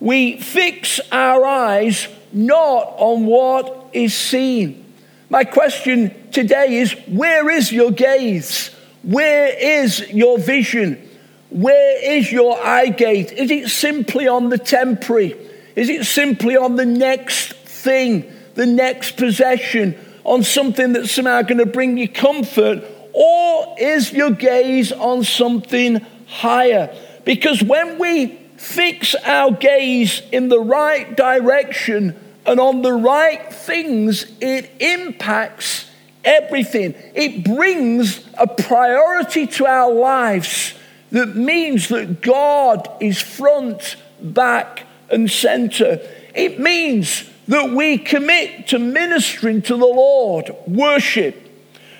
We 0.00 0.38
fix 0.38 1.00
our 1.10 1.44
eyes 1.44 2.08
not 2.32 2.94
on 2.96 3.26
what 3.26 3.90
is 3.92 4.14
seen. 4.14 4.84
My 5.30 5.44
question 5.44 6.30
today 6.30 6.76
is 6.76 6.92
where 7.06 7.50
is 7.50 7.72
your 7.72 7.90
gaze? 7.90 8.70
Where 9.02 9.48
is 9.48 10.08
your 10.10 10.38
vision? 10.38 11.07
Where 11.50 12.16
is 12.18 12.30
your 12.30 12.58
eye 12.58 12.88
gate? 12.88 13.32
Is 13.32 13.50
it 13.50 13.68
simply 13.68 14.28
on 14.28 14.48
the 14.48 14.58
temporary? 14.58 15.36
Is 15.76 15.88
it 15.88 16.04
simply 16.04 16.56
on 16.56 16.76
the 16.76 16.86
next 16.86 17.52
thing? 17.52 18.32
the 18.58 18.66
next 18.66 19.16
possession, 19.16 19.96
on 20.24 20.42
something 20.42 20.92
that's 20.92 21.12
somehow 21.12 21.40
going 21.42 21.58
to 21.58 21.66
bring 21.66 21.96
you 21.96 22.08
comfort? 22.08 22.82
Or 23.12 23.76
is 23.78 24.12
your 24.12 24.32
gaze 24.32 24.90
on 24.90 25.22
something 25.22 26.04
higher? 26.26 26.92
Because 27.24 27.62
when 27.62 28.00
we 28.00 28.36
fix 28.56 29.14
our 29.14 29.52
gaze 29.52 30.22
in 30.32 30.48
the 30.48 30.58
right 30.58 31.16
direction 31.16 32.18
and 32.44 32.58
on 32.58 32.82
the 32.82 32.92
right 32.92 33.52
things, 33.52 34.26
it 34.40 34.68
impacts 34.80 35.88
everything. 36.24 36.96
It 37.14 37.44
brings 37.44 38.26
a 38.36 38.48
priority 38.48 39.46
to 39.46 39.66
our 39.66 39.92
lives 39.92 40.74
that 41.10 41.36
means 41.36 41.88
that 41.88 42.20
God 42.20 42.88
is 43.00 43.20
front, 43.20 43.96
back, 44.20 44.86
and 45.10 45.30
center. 45.30 46.00
It 46.34 46.60
means 46.60 47.28
that 47.48 47.70
we 47.70 47.98
commit 47.98 48.68
to 48.68 48.78
ministering 48.78 49.62
to 49.62 49.76
the 49.76 49.86
Lord, 49.86 50.50
worship, 50.66 51.48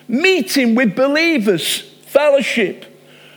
meeting 0.07 0.75
with 0.75 0.95
believers, 0.95 1.80
fellowship, 2.06 2.85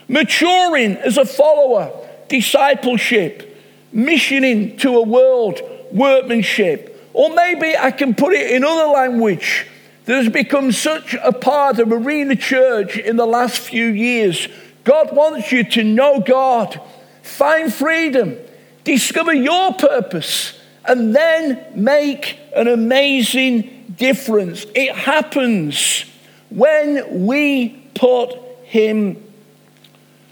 maturing 0.08 0.96
as 0.96 1.16
a 1.16 1.24
follower, 1.24 1.90
discipleship, 2.28 3.48
missioning 3.92 4.76
to 4.78 4.96
a 4.96 5.02
world, 5.02 5.60
workmanship. 5.90 7.10
Or 7.14 7.34
maybe 7.34 7.76
I 7.76 7.90
can 7.90 8.14
put 8.14 8.34
it 8.34 8.50
in 8.50 8.64
other 8.64 8.92
language 8.92 9.66
that 10.04 10.24
has 10.24 10.32
become 10.32 10.72
such 10.72 11.14
a 11.14 11.32
part 11.32 11.78
of 11.78 11.92
Arena 11.92 12.36
Church 12.36 12.96
in 12.96 13.16
the 13.16 13.26
last 13.26 13.58
few 13.58 13.86
years. 13.86 14.48
God 14.84 15.14
wants 15.14 15.52
you 15.52 15.64
to 15.64 15.84
know 15.84 16.20
God, 16.20 16.80
find 17.22 17.72
freedom, 17.72 18.36
discover 18.84 19.32
your 19.32 19.74
purpose 19.74 20.58
and 20.84 21.14
then 21.14 21.64
make 21.74 22.38
an 22.56 22.68
amazing 22.68 23.94
difference. 23.96 24.66
It 24.74 24.94
happens 24.94 26.04
when 26.50 27.26
we 27.26 27.68
put 27.94 28.34
Him 28.64 29.22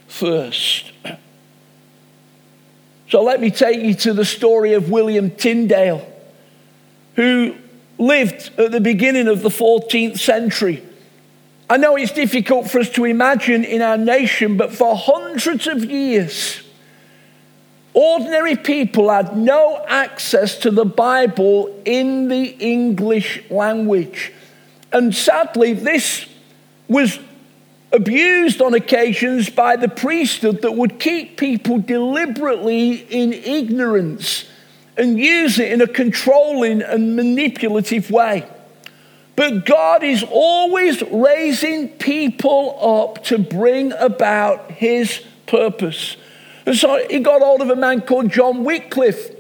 first. 0.09 0.93
So 3.09 3.23
let 3.23 3.41
me 3.41 3.51
take 3.51 3.81
you 3.81 3.95
to 3.95 4.13
the 4.13 4.25
story 4.25 4.75
of 4.75 4.91
William 4.91 5.31
Tyndale, 5.31 6.07
who 7.17 7.57
lived 7.99 8.51
at 8.59 8.73
the 8.73 8.81
beginning 8.81 9.29
of 9.29 9.43
the 9.43 9.49
14th 9.49 10.19
century. 10.19 10.83
I 11.71 11.79
know 11.79 11.97
it's 11.97 12.13
difficult 12.13 12.69
for 12.69 12.81
us 12.81 12.91
to 12.91 13.07
imagine 13.07 13.65
in 13.65 13.81
our 13.81 13.97
nation, 13.97 14.59
but 14.59 14.75
for 14.75 14.95
hundreds 14.95 15.67
of 15.67 15.85
years, 15.85 16.63
Ordinary 17.93 18.57
people 18.57 19.11
had 19.11 19.37
no 19.37 19.85
access 19.89 20.59
to 20.59 20.71
the 20.71 20.85
Bible 20.85 21.83
in 21.85 22.29
the 22.29 22.45
English 22.45 23.43
language. 23.51 24.33
And 24.93 25.15
sadly, 25.15 25.73
this 25.73 26.27
was 26.89 27.19
abused 27.93 28.63
on 28.63 28.75
occasions 28.75 29.51
by 29.51 29.75
the 29.75 29.89
priesthood 29.89 30.63
that 30.63 30.73
would 30.73 31.01
keep 31.01 31.37
people 31.37 31.79
deliberately 31.79 32.93
in 32.93 33.33
ignorance 33.33 34.49
and 34.97 35.19
use 35.19 35.59
it 35.59 35.73
in 35.73 35.81
a 35.81 35.89
controlling 35.89 36.83
and 36.83 37.17
manipulative 37.17 38.11
way. 38.11 38.49
But 39.37 39.65
God 39.65 40.03
is 40.03 40.25
always 40.31 41.03
raising 41.03 41.89
people 41.89 42.77
up 43.07 43.25
to 43.25 43.39
bring 43.39 43.93
about 43.93 44.71
his 44.71 45.23
purpose. 45.47 46.17
And 46.67 46.77
so 46.77 47.07
he 47.09 47.21
got 47.21 47.41
hold 47.41 47.63
of 47.63 47.71
a 47.71 47.77
man 47.77 48.03
called 48.03 48.31
John 48.31 48.65
Wycliffe. 48.65 49.35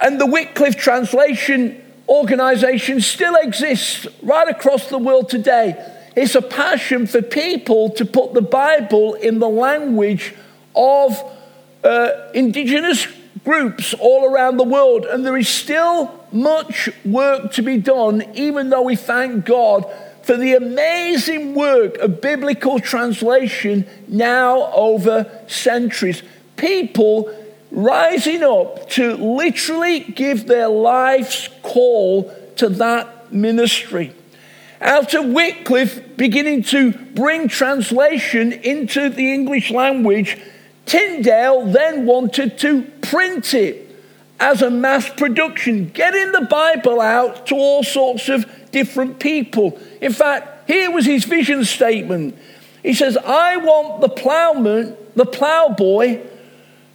And 0.00 0.20
the 0.20 0.26
Wycliffe 0.26 0.76
translation 0.76 1.82
organization 2.08 3.00
still 3.00 3.34
exists 3.36 4.06
right 4.22 4.48
across 4.48 4.88
the 4.88 4.98
world 4.98 5.28
today. 5.28 5.76
It's 6.16 6.34
a 6.34 6.42
passion 6.42 7.06
for 7.06 7.22
people 7.22 7.90
to 7.90 8.04
put 8.04 8.34
the 8.34 8.42
Bible 8.42 9.14
in 9.14 9.38
the 9.38 9.48
language 9.48 10.34
of 10.74 11.22
uh, 11.84 12.10
indigenous 12.34 13.06
groups 13.44 13.94
all 13.94 14.24
around 14.24 14.56
the 14.56 14.64
world. 14.64 15.04
And 15.04 15.24
there 15.24 15.36
is 15.36 15.48
still 15.48 16.17
much 16.32 16.88
work 17.04 17.52
to 17.52 17.62
be 17.62 17.76
done, 17.76 18.24
even 18.34 18.70
though 18.70 18.82
we 18.82 18.96
thank 18.96 19.44
God 19.44 19.90
for 20.22 20.36
the 20.36 20.54
amazing 20.54 21.54
work 21.54 21.96
of 21.98 22.20
biblical 22.20 22.78
translation 22.78 23.86
now 24.06 24.70
over 24.72 25.42
centuries. 25.46 26.22
People 26.56 27.34
rising 27.70 28.42
up 28.42 28.90
to 28.90 29.16
literally 29.16 30.00
give 30.00 30.46
their 30.46 30.68
life's 30.68 31.48
call 31.62 32.34
to 32.56 32.68
that 32.68 33.32
ministry. 33.32 34.12
Out 34.80 35.14
of 35.14 35.26
Wycliffe 35.26 36.16
beginning 36.16 36.62
to 36.64 36.92
bring 36.92 37.48
translation 37.48 38.52
into 38.52 39.08
the 39.08 39.32
English 39.32 39.70
language, 39.70 40.38
Tyndale 40.86 41.66
then 41.66 42.06
wanted 42.06 42.58
to 42.58 42.82
print 43.02 43.54
it 43.54 43.87
as 44.40 44.62
a 44.62 44.70
mass 44.70 45.08
production, 45.08 45.88
getting 45.88 46.32
the 46.32 46.42
Bible 46.42 47.00
out 47.00 47.46
to 47.48 47.54
all 47.54 47.82
sorts 47.82 48.28
of 48.28 48.46
different 48.70 49.18
people. 49.18 49.78
In 50.00 50.12
fact, 50.12 50.68
here 50.68 50.90
was 50.90 51.06
his 51.06 51.24
vision 51.24 51.64
statement. 51.64 52.36
He 52.82 52.94
says, 52.94 53.16
I 53.16 53.56
want 53.56 54.00
the 54.00 54.08
plowman, 54.08 54.96
the 55.16 55.26
plowboy, 55.26 56.20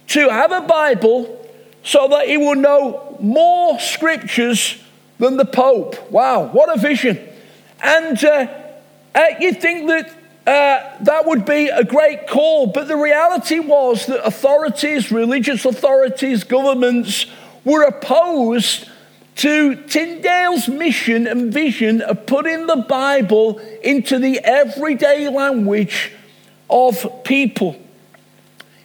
to 0.08 0.28
have 0.28 0.52
a 0.52 0.62
Bible 0.62 1.40
so 1.82 2.08
that 2.08 2.28
he 2.28 2.36
will 2.36 2.54
know 2.54 3.16
more 3.20 3.78
scriptures 3.78 4.82
than 5.18 5.36
the 5.36 5.44
Pope. 5.44 6.10
Wow, 6.10 6.48
what 6.48 6.74
a 6.74 6.80
vision. 6.80 7.18
And 7.82 8.22
uh, 8.24 8.46
uh, 9.14 9.24
you'd 9.38 9.60
think 9.60 9.88
that 9.88 10.10
uh, 10.46 10.82
that 11.00 11.26
would 11.26 11.46
be 11.46 11.68
a 11.68 11.84
great 11.84 12.26
call, 12.26 12.66
but 12.66 12.86
the 12.86 12.96
reality 12.96 13.60
was 13.60 14.06
that 14.06 14.26
authorities, 14.26 15.10
religious 15.10 15.64
authorities, 15.64 16.44
governments 16.44 17.26
were 17.64 17.82
opposed 17.82 18.88
to 19.36 19.74
Tyndale's 19.86 20.68
mission 20.68 21.26
and 21.26 21.52
vision 21.52 22.02
of 22.02 22.26
putting 22.26 22.66
the 22.66 22.76
Bible 22.76 23.58
into 23.82 24.18
the 24.18 24.38
everyday 24.40 25.28
language 25.28 26.12
of 26.68 27.24
people. 27.24 27.76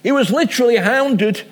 He 0.02 0.12
was 0.12 0.32
literally 0.32 0.78
hounded 0.78 1.43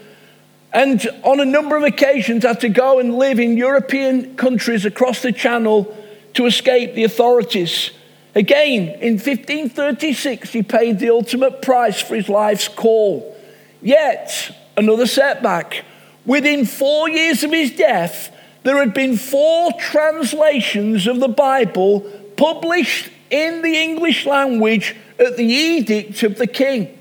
and 0.74 1.08
on 1.24 1.40
a 1.40 1.46
number 1.46 1.76
of 1.76 1.84
occasions 1.84 2.44
had 2.44 2.60
to 2.62 2.70
go 2.70 3.00
and 3.00 3.16
live 3.16 3.40
in 3.40 3.58
European 3.58 4.36
countries 4.36 4.86
across 4.86 5.22
the 5.22 5.32
Channel 5.32 5.96
to 6.34 6.46
escape 6.46 6.94
the 6.94 7.04
authorities. 7.04 7.92
Again, 8.38 8.90
in 9.02 9.14
1536, 9.14 10.54
he 10.54 10.62
paid 10.62 11.00
the 11.00 11.10
ultimate 11.10 11.64
price 11.64 12.00
for 12.00 12.14
his 12.14 12.30
life's 12.30 12.68
call. 12.68 13.36
Yet, 13.82 14.56
another 14.78 15.08
setback. 15.08 15.84
Within 16.24 16.68
four 16.68 17.10
years 17.10 17.44
of 17.44 17.52
his 17.52 17.72
death, 17.72 18.32
there 18.62 18.78
had 18.78 18.94
been 18.94 19.18
four 19.18 19.72
translations 19.80 21.08
of 21.08 21.20
the 21.20 21.28
Bible 21.28 22.02
published 22.36 23.10
in 23.32 23.64
the 23.64 23.76
English 23.76 24.28
language 24.28 24.96
at 25.18 25.36
the 25.36 25.44
edict 25.44 26.22
of 26.22 26.38
the 26.38 26.46
king. 26.46 26.96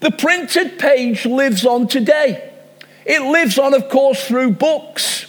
The 0.00 0.10
printed 0.10 0.76
page 0.80 1.24
lives 1.24 1.64
on 1.64 1.86
today. 1.86 2.52
It 3.06 3.22
lives 3.22 3.60
on, 3.60 3.74
of 3.74 3.88
course, 3.88 4.26
through 4.26 4.54
books 4.54 5.26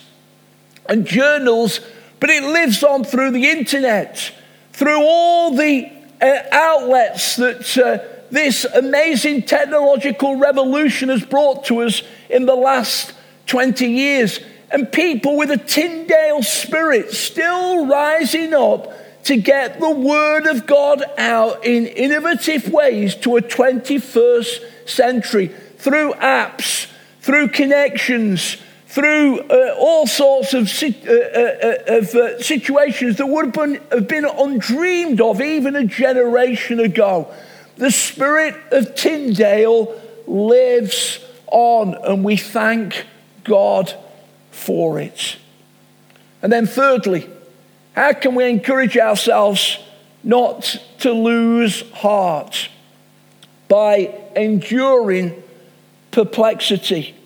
and 0.88 1.06
journals, 1.06 1.82
but 2.20 2.32
it 2.32 2.42
lives 2.42 2.84
on 2.84 3.04
through 3.04 3.30
the 3.30 3.48
internet, 3.48 4.34
through 4.80 5.02
all 5.02 5.52
the 5.52 5.92
uh, 6.22 6.38
outlets 6.54 7.36
that 7.36 7.78
uh, 7.78 7.98
this 8.32 8.64
amazing 8.64 9.42
technological 9.42 10.38
revolution 10.38 11.10
has 11.10 11.22
brought 11.22 11.66
to 11.66 11.82
us 11.82 12.02
in 12.30 12.46
the 12.46 12.56
last 12.56 13.12
20 13.48 13.86
years. 13.86 14.40
And 14.72 14.90
people 14.90 15.36
with 15.36 15.52
a 15.52 15.58
Tyndale 15.58 16.44
spirit 16.44 17.12
still 17.12 17.88
rising 17.88 18.54
up 18.54 18.94
to 19.26 19.36
get 19.36 19.82
the 19.82 19.92
Word 19.92 20.48
of 20.48 20.66
God 20.66 21.04
out 21.18 21.66
in 21.66 21.86
innovative 21.86 22.72
ways 22.72 23.16
to 23.16 23.36
a 23.36 23.42
21st 23.42 24.88
century 24.88 25.48
through 25.76 26.14
apps, 26.14 26.90
through 27.20 27.50
connections, 27.50 28.56
through 28.90 29.40
uh, 29.42 29.76
all 29.78 30.08
sorts 30.08 30.56
of, 30.56 30.68
uh, 30.82 30.88
uh, 30.88 31.14
uh, 31.14 31.98
of 32.00 32.16
uh, 32.16 32.42
situations 32.42 33.18
that 33.18 33.28
would 33.28 33.46
have 33.46 33.54
been, 33.54 33.76
have 33.92 34.08
been 34.08 34.26
undreamed 34.26 35.22
of 35.22 35.42
even 35.42 35.76
a 35.76 35.86
generation 35.86 36.80
ago. 36.80 37.32
The 37.78 37.92
spirit 37.92 38.56
of 38.72 38.96
Tyndale 38.96 39.94
lives 40.26 41.24
on, 41.52 41.94
and 42.04 42.24
we 42.24 42.36
thank 42.36 43.06
God 43.44 43.94
for 44.50 45.00
it. 45.00 45.38
And 46.42 46.52
then, 46.52 46.66
thirdly, 46.66 47.30
how 47.96 48.14
can 48.14 48.34
we 48.34 48.50
encourage 48.50 48.98
ourselves 48.98 49.78
not 50.24 50.78
to 51.00 51.12
lose 51.12 51.88
heart? 51.92 52.70
By 53.68 54.16
enduring 54.36 55.44
perplexity. 56.10 57.19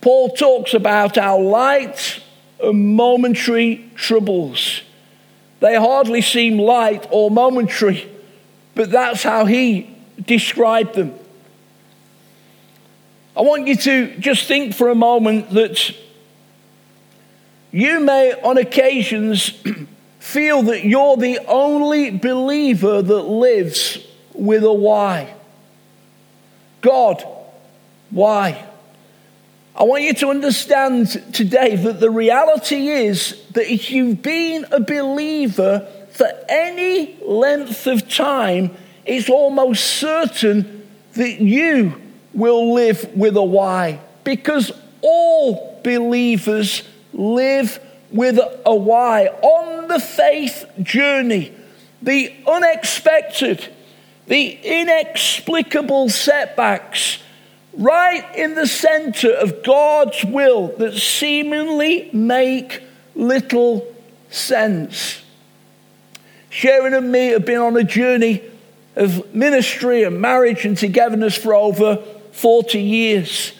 Paul 0.00 0.30
talks 0.30 0.74
about 0.74 1.18
our 1.18 1.40
light 1.40 2.22
and 2.62 2.96
momentary 2.96 3.90
troubles. 3.94 4.82
They 5.60 5.74
hardly 5.74 6.22
seem 6.22 6.58
light 6.58 7.06
or 7.10 7.30
momentary, 7.30 8.08
but 8.74 8.90
that's 8.90 9.22
how 9.22 9.44
he 9.44 9.94
described 10.24 10.94
them. 10.94 11.14
I 13.36 13.42
want 13.42 13.66
you 13.66 13.76
to 13.76 14.18
just 14.18 14.46
think 14.46 14.74
for 14.74 14.88
a 14.88 14.94
moment 14.94 15.50
that 15.50 15.94
you 17.70 18.00
may, 18.00 18.32
on 18.32 18.56
occasions, 18.56 19.52
feel 20.18 20.62
that 20.62 20.84
you're 20.84 21.16
the 21.16 21.38
only 21.46 22.10
believer 22.10 23.02
that 23.02 23.22
lives 23.22 23.98
with 24.32 24.64
a 24.64 24.72
why. 24.72 25.34
God, 26.80 27.24
why? 28.10 28.67
I 29.78 29.84
want 29.84 30.02
you 30.02 30.12
to 30.14 30.30
understand 30.30 31.06
today 31.32 31.76
that 31.76 32.00
the 32.00 32.10
reality 32.10 32.88
is 32.88 33.40
that 33.52 33.72
if 33.72 33.92
you've 33.92 34.20
been 34.20 34.66
a 34.72 34.80
believer 34.80 35.86
for 36.10 36.26
any 36.48 37.16
length 37.22 37.86
of 37.86 38.08
time, 38.08 38.76
it's 39.06 39.28
almost 39.28 39.84
certain 39.84 40.84
that 41.12 41.40
you 41.40 41.94
will 42.34 42.74
live 42.74 43.08
with 43.16 43.36
a 43.36 43.42
why. 43.42 44.00
Because 44.24 44.72
all 45.00 45.80
believers 45.84 46.82
live 47.12 47.78
with 48.10 48.40
a 48.66 48.74
why. 48.74 49.28
On 49.28 49.86
the 49.86 50.00
faith 50.00 50.64
journey, 50.82 51.52
the 52.02 52.34
unexpected, 52.48 53.72
the 54.26 54.58
inexplicable 54.60 56.08
setbacks, 56.08 57.20
right 57.78 58.24
in 58.34 58.54
the 58.54 58.66
center 58.66 59.32
of 59.32 59.62
God's 59.62 60.24
will 60.24 60.68
that 60.76 60.94
seemingly 60.94 62.10
make 62.12 62.82
little 63.14 63.94
sense. 64.28 65.22
Sharon 66.50 66.92
and 66.92 67.10
me 67.10 67.28
have 67.28 67.46
been 67.46 67.60
on 67.60 67.76
a 67.76 67.84
journey 67.84 68.42
of 68.96 69.34
ministry 69.34 70.02
and 70.02 70.20
marriage 70.20 70.66
and 70.66 70.76
togetherness 70.76 71.36
for 71.36 71.54
over 71.54 71.96
40 72.32 72.80
years. 72.80 73.52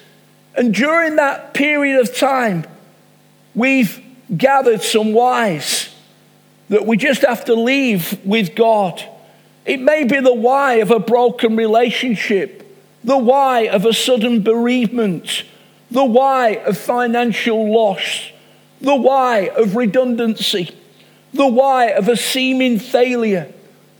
And 0.54 0.74
during 0.74 1.16
that 1.16 1.54
period 1.54 2.00
of 2.00 2.14
time, 2.16 2.64
We've 3.58 4.00
gathered 4.36 4.82
some 4.82 5.12
whys 5.12 5.92
that 6.68 6.86
we 6.86 6.96
just 6.96 7.22
have 7.22 7.46
to 7.46 7.54
leave 7.54 8.24
with 8.24 8.54
God. 8.54 9.02
It 9.66 9.80
may 9.80 10.04
be 10.04 10.20
the 10.20 10.32
why 10.32 10.74
of 10.74 10.92
a 10.92 11.00
broken 11.00 11.56
relationship, 11.56 12.67
the 13.08 13.16
why 13.16 13.60
of 13.60 13.86
a 13.86 13.92
sudden 13.94 14.42
bereavement, 14.42 15.42
the 15.90 16.04
why 16.04 16.50
of 16.66 16.76
financial 16.76 17.72
loss, 17.72 18.30
the 18.82 18.94
why 18.94 19.48
of 19.56 19.76
redundancy, 19.76 20.76
the 21.32 21.46
why 21.46 21.86
of 21.86 22.06
a 22.06 22.16
seeming 22.18 22.78
failure, 22.78 23.50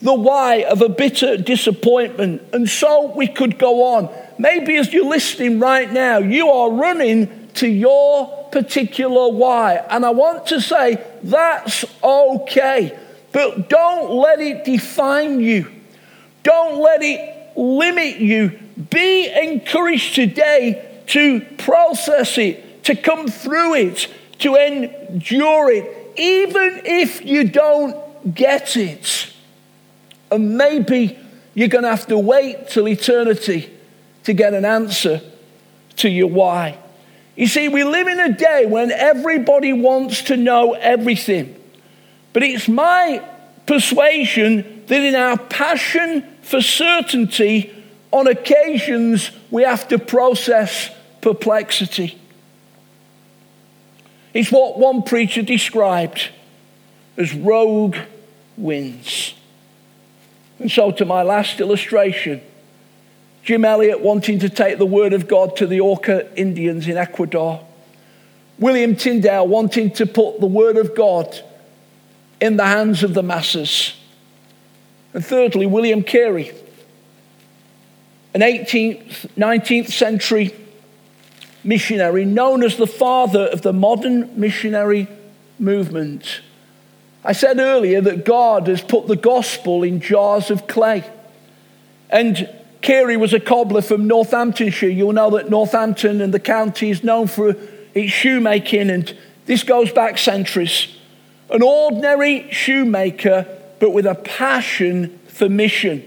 the 0.03 0.13
why 0.13 0.57
of 0.57 0.83
a 0.83 0.91
bitter 0.91 1.39
disappointment. 1.39 2.43
And 2.53 2.69
so 2.69 3.11
we 3.17 3.27
could 3.29 3.59
go 3.59 3.83
on. 3.95 4.11
Maybe 4.39 4.77
as 4.77 4.93
you're 4.93 5.09
listening 5.09 5.59
right 5.59 5.91
now, 5.91 6.19
you 6.19 6.51
are 6.51 6.71
running 6.71 7.49
to 7.55 7.67
your 7.67 8.51
particular 8.53 9.31
why. 9.31 9.77
And 9.89 10.05
I 10.05 10.11
want 10.11 10.49
to 10.49 10.61
say 10.61 11.03
that's 11.23 11.87
okay, 12.05 12.99
but 13.33 13.71
don't 13.71 14.11
let 14.11 14.39
it 14.39 14.67
define 14.67 15.41
you. 15.41 15.73
Don't 16.43 16.79
let 16.83 17.01
it 17.03 17.57
limit 17.57 18.19
you. 18.19 18.68
Be 18.91 19.29
encouraged 19.29 20.15
today 20.15 21.03
to 21.09 21.41
process 21.59 22.39
it, 22.39 22.85
to 22.85 22.95
come 22.95 23.29
through 23.29 23.75
it, 23.75 24.09
to 24.41 24.55
endure 24.57 25.71
it, 25.71 26.19
even 26.19 26.83
if 26.85 27.25
you 27.25 27.49
don't 27.49 28.35
get 28.35 28.77
it. 28.77 29.33
And 30.31 30.57
maybe 30.57 31.19
you're 31.55 31.69
going 31.69 31.85
to 31.85 31.91
have 31.91 32.07
to 32.09 32.19
wait 32.19 32.69
till 32.69 32.89
eternity 32.89 33.71
to 34.25 34.33
get 34.33 34.55
an 34.55 34.65
answer 34.65 35.21
to 35.97 36.09
your 36.09 36.29
why. 36.29 36.79
You 37.37 37.47
see, 37.47 37.69
we 37.69 37.85
live 37.85 38.09
in 38.09 38.19
a 38.19 38.33
day 38.33 38.67
when 38.67 38.91
everybody 38.91 39.73
wants 39.73 40.23
to 40.23 40.37
know 40.37 40.75
everything. 40.75 41.55
But 42.33 42.43
it's 42.43 42.69
my 42.69 43.23
persuasion 43.67 44.85
that 44.87 45.03
in 45.03 45.15
our 45.15 45.37
passion 45.37 46.25
for 46.43 46.61
certainty, 46.61 47.73
on 48.11 48.27
occasions 48.27 49.31
we 49.51 49.63
have 49.63 49.89
to 49.89 49.99
process 49.99 50.91
perplexity. 51.21 52.19
It's 54.35 54.53
what 54.53 54.79
one 54.79 55.03
preacher 55.03 55.43
described 55.43 56.29
as 57.17 57.35
rogue 57.35 57.97
winds. 58.57 59.35
And 60.59 60.71
so, 60.71 60.91
to 60.93 61.05
my 61.05 61.23
last 61.23 61.61
illustration, 61.61 62.41
Jim 63.43 63.65
Elliot 63.65 64.01
wanting 64.01 64.41
to 64.41 64.49
take 64.49 64.79
the 64.79 64.87
word 64.87 65.13
of 65.13 65.29
God 65.29 65.57
to 65.57 65.67
the 65.67 65.81
Auca 65.81 66.33
Indians 66.39 66.89
in 66.89 66.97
Ecuador. 66.97 67.65
William 68.59 68.97
Tyndale 68.97 69.47
wanting 69.47 69.91
to 69.93 70.07
put 70.07 70.41
the 70.41 70.47
word 70.47 70.77
of 70.77 70.95
God 70.95 71.41
in 72.41 72.57
the 72.57 72.67
hands 72.67 73.03
of 73.03 73.15
the 73.15 73.23
masses. 73.23 73.95
And 75.15 75.25
thirdly, 75.25 75.67
William 75.67 76.03
Carey, 76.03 76.53
an 78.35 78.41
18th, 78.41 79.29
19th 79.37 79.91
century 79.91 80.55
missionary 81.65 82.25
known 82.25 82.63
as 82.63 82.77
the 82.77 82.87
father 82.87 83.47
of 83.47 83.63
the 83.63 83.73
modern 83.73 84.39
missionary 84.39 85.09
movement. 85.59 86.41
I 87.25 87.33
said 87.33 87.59
earlier 87.59 88.01
that 88.01 88.25
God 88.25 88.69
has 88.69 88.81
put 88.81 89.07
the 89.07 89.17
gospel 89.17 89.83
in 89.83 90.01
jars 90.01 90.51
of 90.51 90.67
clay. 90.67 91.05
And 92.11 92.49
Carey 92.81 93.17
was 93.17 93.35
a 93.35 93.41
cobbler 93.41 93.83
from 93.83 94.07
Northamptonshire. 94.07 94.89
You'll 94.89 95.13
know 95.13 95.31
that 95.31 95.51
Northampton 95.51 96.21
and 96.21 96.33
the 96.33 96.41
county 96.41 96.91
is 96.91 97.03
known 97.03 97.27
for 97.27 97.57
its 97.93 98.13
shoemaking, 98.13 98.89
and 98.89 99.17
this 99.47 99.63
goes 99.63 99.91
back 99.93 100.17
centuries. 100.17 100.89
An 101.51 101.63
ordinary 101.63 102.51
shoemaker, 102.51 103.47
but 103.81 103.91
with 103.91 104.07
a 104.07 104.15
passion 104.15 105.19
for 105.27 105.49
mission. 105.49 106.07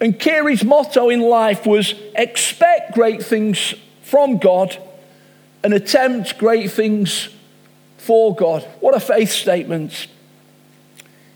And 0.00 0.18
Carey's 0.18 0.64
motto 0.64 1.10
in 1.10 1.20
life 1.20 1.66
was 1.66 1.94
expect 2.14 2.94
great 2.94 3.22
things 3.22 3.74
from 4.02 4.38
God 4.38 4.76
and 5.62 5.74
attempt 5.74 6.38
great 6.38 6.70
things 6.70 7.28
for 7.98 8.34
God. 8.34 8.62
What 8.80 8.96
a 8.96 9.00
faith 9.00 9.30
statement. 9.30 10.06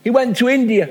He 0.03 0.11
went 0.11 0.39
to 0.39 0.49
India. 0.49 0.91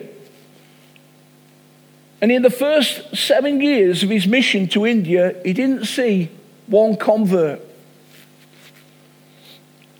And 2.22 2.32
in 2.32 2.42
the 2.42 2.50
first 2.50 3.16
seven 3.16 3.60
years 3.60 4.04
of 4.04 4.10
his 4.10 4.28
mission 4.28 4.68
to 4.70 4.86
India, 4.86 5.36
he 5.44 5.52
didn't 5.52 5.86
see 5.86 6.30
one 6.68 6.96
convert. 6.96 7.60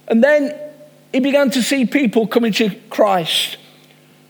And 0.08 0.24
then 0.24 0.58
he 1.12 1.20
began 1.20 1.50
to 1.52 1.62
see 1.62 1.86
people 1.86 2.28
coming 2.28 2.54
to 2.54 2.70
Christ. 2.90 3.58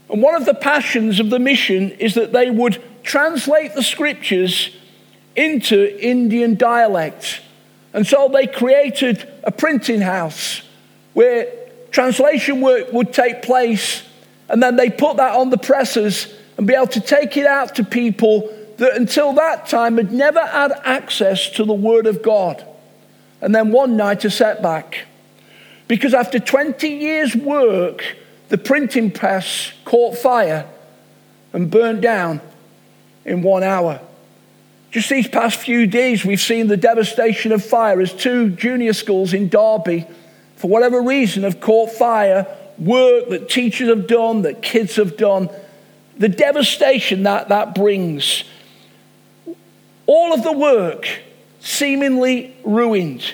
And 0.10 0.21
one 0.21 0.36
of 0.36 0.45
the 0.45 0.53
passions 0.53 1.19
of 1.19 1.29
the 1.29 1.39
mission 1.39 1.91
is 1.91 2.15
that 2.15 2.34
they 2.34 2.49
would 2.49 2.82
translate 3.03 3.75
the 3.75 3.83
scriptures 3.83 4.75
into 5.35 5.99
Indian 5.99 6.55
dialect. 6.55 7.41
And 7.93 8.07
so 8.07 8.29
they 8.29 8.47
created 8.47 9.31
a 9.43 9.51
printing 9.51 10.01
house 10.01 10.61
where 11.13 11.47
translation 11.91 12.61
work 12.61 12.91
would 12.91 13.13
take 13.13 13.43
place, 13.43 14.03
and 14.49 14.63
then 14.63 14.75
they 14.75 14.89
put 14.89 15.17
that 15.17 15.35
on 15.35 15.51
the 15.51 15.57
presses 15.57 16.33
and 16.57 16.65
be 16.65 16.73
able 16.73 16.87
to 16.87 17.01
take 17.01 17.37
it 17.37 17.45
out 17.45 17.75
to 17.75 17.83
people 17.83 18.51
that 18.77 18.95
until 18.95 19.33
that 19.33 19.67
time 19.67 19.97
had 19.97 20.11
never 20.11 20.43
had 20.45 20.71
access 20.83 21.49
to 21.51 21.63
the 21.63 21.73
Word 21.73 22.07
of 22.07 22.23
God. 22.23 22.65
And 23.41 23.53
then 23.53 23.71
one 23.71 23.97
night 23.97 24.25
a 24.25 24.31
setback. 24.31 25.05
Because 25.87 26.13
after 26.13 26.39
20 26.39 26.87
years' 26.87 27.35
work, 27.35 28.03
the 28.49 28.57
printing 28.57 29.11
press 29.11 29.73
caught 29.85 30.17
fire 30.17 30.65
and 31.51 31.69
burned 31.69 32.01
down 32.01 32.41
in 33.25 33.41
one 33.41 33.63
hour. 33.63 33.99
Just 34.91 35.09
these 35.09 35.27
past 35.27 35.59
few 35.59 35.88
days, 35.88 36.23
we've 36.23 36.39
seen 36.39 36.67
the 36.67 36.77
devastation 36.77 37.51
of 37.51 37.65
fire 37.65 37.99
as 37.99 38.13
two 38.13 38.51
junior 38.51 38.93
schools 38.93 39.33
in 39.33 39.49
Derby, 39.49 40.05
for 40.55 40.69
whatever 40.69 41.01
reason, 41.01 41.43
have 41.43 41.59
caught 41.59 41.91
fire. 41.91 42.45
Work 42.77 43.29
that 43.29 43.49
teachers 43.49 43.89
have 43.89 44.07
done, 44.07 44.43
that 44.43 44.62
kids 44.62 44.95
have 44.97 45.17
done, 45.17 45.49
the 46.17 46.29
devastation 46.29 47.23
that 47.23 47.49
that 47.49 47.73
brings. 47.75 48.43
All 50.05 50.33
of 50.33 50.43
the 50.43 50.51
work 50.51 51.07
seemingly 51.59 52.55
ruined. 52.63 53.33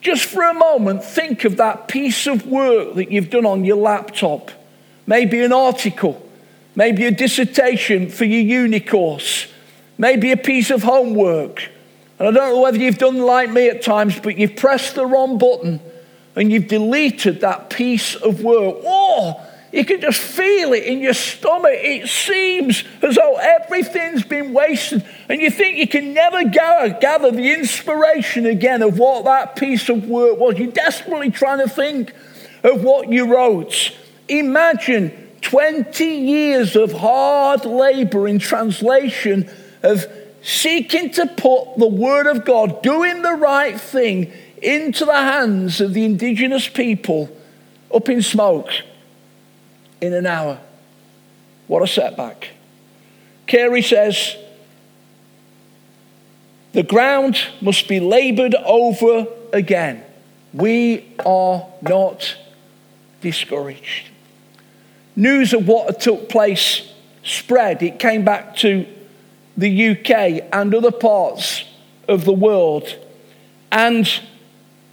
Just 0.00 0.24
for 0.24 0.42
a 0.42 0.54
moment, 0.54 1.04
think 1.04 1.44
of 1.44 1.56
that 1.56 1.88
piece 1.88 2.26
of 2.26 2.46
work 2.46 2.94
that 2.94 3.10
you've 3.10 3.30
done 3.30 3.46
on 3.46 3.64
your 3.64 3.76
laptop. 3.76 4.50
Maybe 5.06 5.42
an 5.42 5.52
article, 5.52 6.24
maybe 6.74 7.04
a 7.04 7.10
dissertation 7.10 8.08
for 8.08 8.24
your 8.24 8.42
uni 8.42 8.80
course, 8.80 9.46
maybe 9.98 10.32
a 10.32 10.36
piece 10.36 10.70
of 10.70 10.82
homework. 10.82 11.68
And 12.18 12.28
I 12.28 12.30
don't 12.30 12.54
know 12.54 12.60
whether 12.60 12.78
you've 12.78 12.98
done 12.98 13.18
like 13.18 13.50
me 13.50 13.68
at 13.68 13.82
times, 13.82 14.18
but 14.20 14.36
you've 14.36 14.56
pressed 14.56 14.94
the 14.94 15.06
wrong 15.06 15.38
button 15.38 15.80
and 16.36 16.52
you've 16.52 16.68
deleted 16.68 17.40
that 17.40 17.70
piece 17.70 18.14
of 18.14 18.42
work. 18.42 18.76
Oh, 18.84 19.46
you 19.72 19.84
can 19.84 20.00
just 20.00 20.20
feel 20.20 20.72
it 20.72 20.84
in 20.84 21.00
your 21.00 21.14
stomach. 21.14 21.72
It 21.74 22.08
seems 22.08 22.82
as 23.02 23.14
though 23.14 23.36
everything's 23.36 24.24
been 24.24 24.52
wasted. 24.52 25.04
And 25.28 25.40
you 25.40 25.50
think 25.50 25.78
you 25.78 25.86
can 25.86 26.12
never 26.12 26.44
gather, 26.44 26.98
gather 26.98 27.30
the 27.30 27.52
inspiration 27.52 28.46
again 28.46 28.82
of 28.82 28.98
what 28.98 29.24
that 29.24 29.56
piece 29.56 29.88
of 29.88 30.08
work 30.08 30.38
was. 30.38 30.58
You're 30.58 30.72
desperately 30.72 31.30
trying 31.30 31.60
to 31.60 31.68
think 31.68 32.12
of 32.64 32.82
what 32.82 33.10
you 33.10 33.32
wrote. 33.32 33.96
Imagine 34.28 35.29
20 35.50 36.04
years 36.04 36.76
of 36.76 36.92
hard 36.92 37.64
labor 37.64 38.28
in 38.28 38.38
translation, 38.38 39.50
of 39.82 40.06
seeking 40.42 41.10
to 41.10 41.26
put 41.26 41.76
the 41.76 41.88
Word 41.88 42.28
of 42.28 42.44
God, 42.44 42.82
doing 42.82 43.22
the 43.22 43.32
right 43.32 43.78
thing, 43.80 44.32
into 44.62 45.04
the 45.04 45.12
hands 45.12 45.80
of 45.80 45.92
the 45.92 46.04
indigenous 46.04 46.68
people 46.68 47.36
up 47.92 48.08
in 48.08 48.22
smoke 48.22 48.70
in 50.00 50.12
an 50.12 50.24
hour. 50.24 50.60
What 51.66 51.82
a 51.82 51.88
setback. 51.88 52.50
Carey 53.48 53.82
says, 53.82 54.36
the 56.74 56.84
ground 56.84 57.40
must 57.60 57.88
be 57.88 57.98
labored 57.98 58.54
over 58.54 59.26
again. 59.52 60.04
We 60.52 61.12
are 61.26 61.66
not 61.82 62.36
discouraged. 63.20 64.09
News 65.16 65.52
of 65.52 65.66
what 65.66 66.00
took 66.00 66.28
place 66.28 66.92
spread. 67.22 67.82
It 67.82 67.98
came 67.98 68.24
back 68.24 68.56
to 68.56 68.86
the 69.56 69.90
UK 69.90 70.48
and 70.52 70.74
other 70.74 70.92
parts 70.92 71.64
of 72.08 72.24
the 72.24 72.32
world. 72.32 72.96
And 73.70 74.08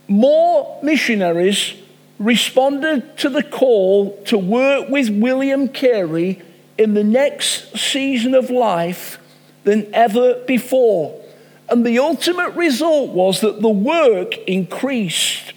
more 0.08 0.80
missionaries 0.84 1.74
responded 2.20 3.18
to 3.18 3.30
the 3.30 3.44
call 3.44 4.22
to 4.24 4.38
work 4.38 4.90
with 4.90 5.10
William 5.10 5.68
Carey 5.68 6.42
in 6.78 6.94
the 6.94 7.04
next 7.04 7.78
season 7.78 8.34
of 8.34 8.50
life 8.50 9.20
than 9.64 9.94
ever 9.94 10.36
before. 10.46 11.22
And 11.70 11.86
the 11.86 12.00
ultimate 12.00 12.52
result 12.52 13.12
was 13.12 13.42
that 13.42 13.62
the 13.62 13.70
work 13.70 14.38
increased 14.48 15.52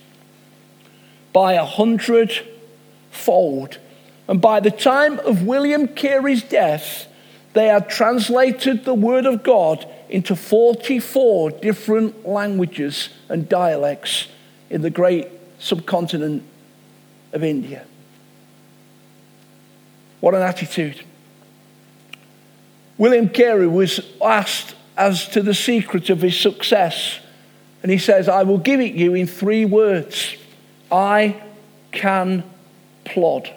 by 1.33 1.55
a 1.55 1.65
hundredfold. 1.65 3.79
And 4.31 4.41
by 4.41 4.61
the 4.61 4.71
time 4.71 5.19
of 5.19 5.43
William 5.43 5.89
Carey's 5.89 6.45
death, 6.45 7.09
they 7.53 7.67
had 7.67 7.91
translated 7.91 8.85
the 8.85 8.95
Word 8.95 9.27
of 9.27 9.43
God 9.43 9.85
into 10.09 10.37
44 10.37 11.51
different 11.51 12.25
languages 12.25 13.09
and 13.29 13.49
dialects 13.49 14.29
in 14.71 14.83
the 14.83 14.91
great 14.91 15.27
subcontinent 15.59 16.45
of 17.33 17.43
India. 17.43 17.85
What 20.21 20.37
an 20.37 20.43
attitude. 20.43 21.03
William 22.99 23.31
Carey 23.31 23.67
was 23.67 24.01
asked 24.23 24.77
as 24.97 25.27
to 25.31 25.43
the 25.43 25.55
secret 25.55 26.09
of 26.09 26.23
his 26.23 26.39
success, 26.39 27.19
and 27.83 27.91
he 27.91 27.99
says, 27.99 28.29
I 28.29 28.45
will 28.45 28.59
give 28.59 28.79
it 28.79 28.95
you 28.95 29.13
in 29.15 29.27
three 29.27 29.65
words 29.65 30.37
I 30.93 31.43
can 31.91 32.45
plod. 33.05 33.53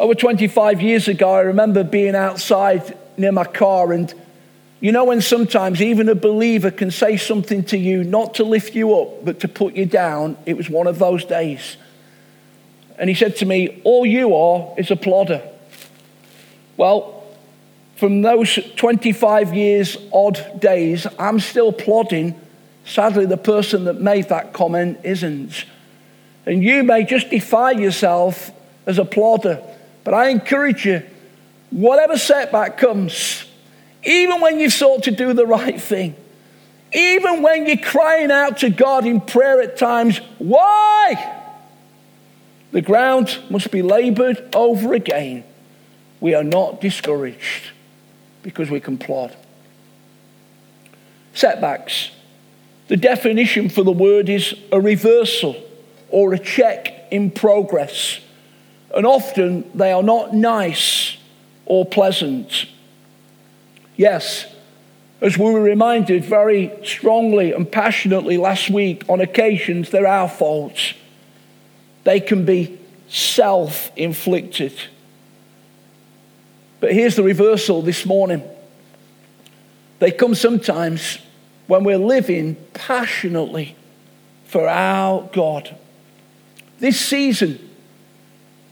Over 0.00 0.14
25 0.14 0.80
years 0.80 1.08
ago, 1.08 1.30
I 1.30 1.40
remember 1.40 1.84
being 1.84 2.14
outside 2.14 2.96
near 3.18 3.32
my 3.32 3.44
car 3.44 3.92
and 3.92 4.14
you 4.80 4.92
know, 4.92 5.04
when 5.04 5.20
sometimes 5.20 5.82
even 5.82 6.08
a 6.08 6.14
believer 6.14 6.70
can 6.70 6.90
say 6.90 7.18
something 7.18 7.64
to 7.64 7.76
you 7.76 8.02
not 8.02 8.36
to 8.36 8.44
lift 8.44 8.74
you 8.74 8.98
up, 8.98 9.22
but 9.26 9.40
to 9.40 9.48
put 9.48 9.74
you 9.74 9.84
down, 9.84 10.38
it 10.46 10.56
was 10.56 10.70
one 10.70 10.86
of 10.86 10.98
those 10.98 11.26
days. 11.26 11.76
And 12.98 13.10
he 13.10 13.14
said 13.14 13.36
to 13.36 13.44
me, 13.44 13.82
All 13.84 14.06
you 14.06 14.34
are 14.34 14.72
is 14.78 14.90
a 14.90 14.96
plodder. 14.96 15.42
Well, 16.78 17.22
from 17.96 18.22
those 18.22 18.58
25 18.76 19.52
years 19.52 19.98
odd 20.14 20.62
days, 20.62 21.06
I'm 21.18 21.40
still 21.40 21.72
plodding. 21.72 22.40
Sadly, 22.86 23.26
the 23.26 23.36
person 23.36 23.84
that 23.84 24.00
made 24.00 24.30
that 24.30 24.54
comment 24.54 25.00
isn't. 25.04 25.66
And 26.46 26.64
you 26.64 26.84
may 26.84 27.04
just 27.04 27.28
define 27.28 27.80
yourself 27.80 28.50
as 28.86 28.98
a 28.98 29.04
plodder, 29.04 29.62
but 30.04 30.14
I 30.14 30.28
encourage 30.28 30.86
you, 30.86 31.02
whatever 31.70 32.16
setback 32.16 32.78
comes, 32.78 33.44
even 34.02 34.40
when 34.40 34.58
you've 34.58 34.72
sought 34.72 35.04
to 35.04 35.10
do 35.10 35.32
the 35.32 35.46
right 35.46 35.80
thing, 35.80 36.16
even 36.92 37.42
when 37.42 37.66
you're 37.66 37.76
crying 37.76 38.30
out 38.30 38.58
to 38.58 38.70
God 38.70 39.06
in 39.06 39.20
prayer 39.20 39.60
at 39.60 39.76
times, 39.76 40.18
why? 40.38 41.36
The 42.72 42.82
ground 42.82 43.38
must 43.48 43.70
be 43.70 43.82
labored 43.82 44.54
over 44.54 44.94
again. 44.94 45.44
We 46.20 46.34
are 46.34 46.44
not 46.44 46.80
discouraged 46.80 47.70
because 48.42 48.70
we 48.70 48.80
can 48.80 48.98
plod. 48.98 49.36
Setbacks. 51.34 52.10
The 52.88 52.96
definition 52.96 53.68
for 53.68 53.84
the 53.84 53.92
word 53.92 54.28
is 54.28 54.54
a 54.72 54.80
reversal 54.80 55.56
or 56.08 56.34
a 56.34 56.38
check 56.38 57.06
in 57.12 57.30
progress. 57.30 58.20
And 58.94 59.06
often 59.06 59.70
they 59.74 59.92
are 59.92 60.02
not 60.02 60.34
nice 60.34 61.16
or 61.66 61.84
pleasant. 61.86 62.66
Yes, 63.96 64.46
as 65.20 65.36
we 65.36 65.52
were 65.52 65.60
reminded 65.60 66.24
very 66.24 66.72
strongly 66.84 67.52
and 67.52 67.70
passionately 67.70 68.36
last 68.36 68.70
week, 68.70 69.04
on 69.08 69.20
occasions 69.20 69.90
they're 69.90 70.06
our 70.06 70.28
faults. 70.28 70.94
They 72.04 72.20
can 72.20 72.44
be 72.44 72.78
self 73.08 73.90
inflicted. 73.96 74.72
But 76.80 76.94
here's 76.94 77.16
the 77.16 77.22
reversal 77.22 77.82
this 77.82 78.06
morning. 78.06 78.42
They 79.98 80.10
come 80.10 80.34
sometimes 80.34 81.18
when 81.66 81.84
we're 81.84 81.98
living 81.98 82.56
passionately 82.72 83.76
for 84.46 84.66
our 84.66 85.28
God. 85.32 85.76
This 86.78 86.98
season, 86.98 87.69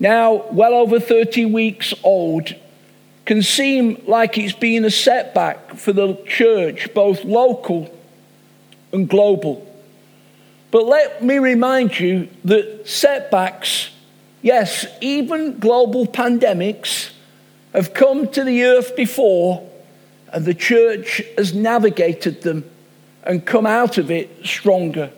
now 0.01 0.45
well 0.51 0.75
over 0.75 1.01
30 1.01 1.47
weeks 1.47 1.93
old, 2.03 2.55
can 3.25 3.43
seem 3.43 4.03
like 4.07 4.39
it's 4.39 4.55
been 4.55 4.85
a 4.85 4.91
setback 4.91 5.75
for 5.75 5.93
the 5.93 6.15
church, 6.27 6.93
both 6.95 7.25
local 7.25 7.95
and 8.91 9.09
global. 9.09 9.65
But 10.71 10.87
let 10.87 11.23
me 11.23 11.39
remind 11.39 12.01
you 12.01 12.29
that 12.45 12.89
setbacks, 12.89 13.91
yes, 14.41 14.87
even 15.01 15.59
global 15.59 16.07
pandemics, 16.07 17.11
have 17.75 17.93
come 17.93 18.29
to 18.29 18.45
the 18.45 18.65
earth 18.65 18.97
before, 18.97 19.69
and 20.33 20.45
the 20.45 20.55
church 20.55 21.23
has 21.37 21.53
navigated 21.53 22.43
them 22.43 22.65
and 23.25 23.45
come 23.45 23.67
out 23.67 23.99
of 23.99 24.11
it 24.11 24.45
stronger. 24.45 25.11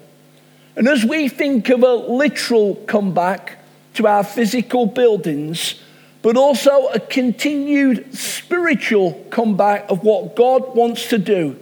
And 0.74 0.88
as 0.88 1.04
we 1.04 1.28
think 1.28 1.68
of 1.68 1.82
a 1.82 1.94
literal 1.94 2.74
comeback 2.86 3.59
to 4.00 4.06
our 4.06 4.24
physical 4.24 4.86
buildings, 4.86 5.74
but 6.22 6.34
also 6.34 6.88
a 6.88 6.98
continued 6.98 8.14
spiritual 8.16 9.12
comeback 9.30 9.90
of 9.90 10.02
what 10.02 10.34
God 10.34 10.74
wants 10.74 11.10
to 11.10 11.18
do, 11.18 11.58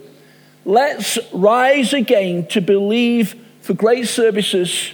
let's 0.63 1.19
rise 1.33 1.91
again 1.91 2.47
to 2.47 2.61
believe 2.61 3.35
for 3.59 3.73
great 3.73 4.07
services, 4.07 4.93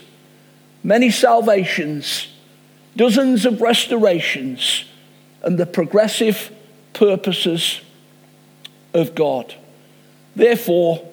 many 0.84 1.12
salvations, 1.12 2.28
dozens 2.96 3.46
of 3.46 3.62
restorations, 3.62 4.86
and 5.44 5.60
the 5.60 5.68
progressive 5.68 6.52
purposes 6.94 7.80
of 8.92 9.14
God. 9.14 9.54
Therefore, 10.36 11.08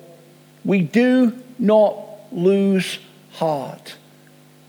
we 0.64 0.80
do 0.80 1.38
not 1.58 1.98
lose 2.32 2.98
heart. 3.32 3.96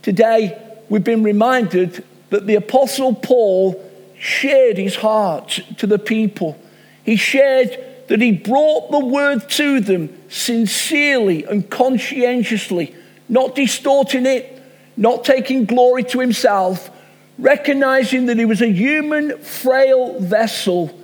Today, 0.02 0.60
we've 0.94 1.04
been 1.04 1.24
reminded 1.24 2.04
that 2.30 2.46
the 2.46 2.54
Apostle 2.54 3.16
Paul 3.16 3.84
shared 4.16 4.78
his 4.78 4.96
heart 4.96 5.60
to 5.80 5.88
the 5.88 5.98
people. 5.98 6.56
He 7.04 7.16
shared 7.16 7.84
that 8.10 8.22
he 8.22 8.32
brought 8.32 8.92
the 8.92 9.04
word 9.04 9.50
to 9.50 9.80
them 9.80 10.16
sincerely 10.30 11.46
and 11.46 11.68
conscientiously, 11.68 12.94
not 13.28 13.56
distorting 13.56 14.28
it, 14.28 14.62
not 14.96 15.26
taking 15.26 15.66
glory 15.66 16.04
to 16.04 16.20
himself, 16.20 16.92
recognizing 17.40 18.28
that 18.28 18.38
he 18.38 18.46
was 18.46 18.62
a 18.62 18.72
human, 18.72 19.40
frail 19.40 20.20
vessel. 20.20 20.96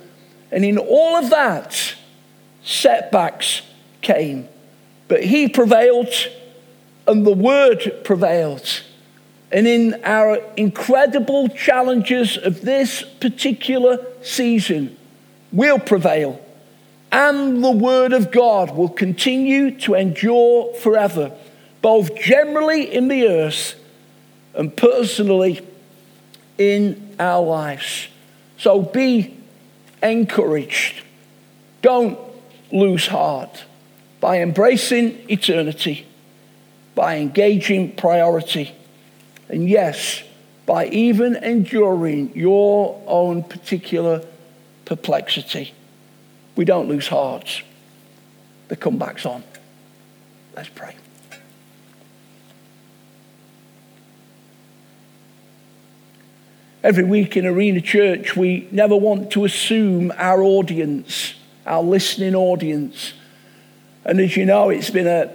And 0.52 0.64
in 0.64 0.78
all 0.78 1.16
of 1.16 1.30
that, 1.30 1.96
setbacks 2.62 3.62
came. 4.02 4.48
But 5.08 5.24
he 5.24 5.48
prevailed, 5.48 6.14
and 7.08 7.26
the 7.26 7.34
word 7.34 8.04
prevailed. 8.04 8.82
And 9.52 9.66
in 9.66 10.00
our 10.04 10.38
incredible 10.56 11.48
challenges 11.48 12.36
of 12.36 12.60
this 12.60 13.02
particular 13.02 14.04
season, 14.22 14.96
we'll 15.52 15.80
prevail 15.80 16.40
and 17.12 17.62
the 17.62 17.70
Word 17.70 18.12
of 18.12 18.30
God 18.30 18.76
will 18.76 18.88
continue 18.88 19.76
to 19.80 19.94
endure 19.94 20.72
forever, 20.74 21.32
both 21.82 22.14
generally 22.14 22.92
in 22.94 23.08
the 23.08 23.26
earth 23.26 23.74
and 24.54 24.76
personally 24.76 25.66
in 26.58 27.16
our 27.18 27.42
lives. 27.44 28.08
So 28.58 28.82
be 28.82 29.36
encouraged. 30.02 31.02
Don't 31.82 32.18
lose 32.70 33.06
heart 33.06 33.64
by 34.20 34.40
embracing 34.40 35.28
eternity, 35.28 36.06
by 36.94 37.16
engaging 37.16 37.96
priority, 37.96 38.72
and 39.50 39.68
yes, 39.68 40.22
by 40.64 40.86
even 40.86 41.36
enduring 41.36 42.34
your 42.34 43.02
own 43.06 43.42
particular 43.42 44.24
perplexity 44.84 45.74
we 46.60 46.66
don't 46.66 46.88
lose 46.88 47.08
hearts. 47.08 47.62
The 48.68 48.76
comeback's 48.76 49.24
on. 49.24 49.42
Let's 50.54 50.68
pray. 50.68 50.94
Every 56.82 57.04
week 57.04 57.36
in 57.38 57.46
Arena 57.46 57.80
Church, 57.80 58.36
we 58.36 58.68
never 58.70 58.94
want 58.94 59.30
to 59.32 59.46
assume 59.46 60.12
our 60.16 60.42
audience, 60.42 61.32
our 61.66 61.82
listening 61.82 62.34
audience. 62.34 63.14
And 64.04 64.20
as 64.20 64.36
you 64.36 64.44
know, 64.44 64.68
it's 64.68 64.90
been 64.90 65.06
a, 65.06 65.34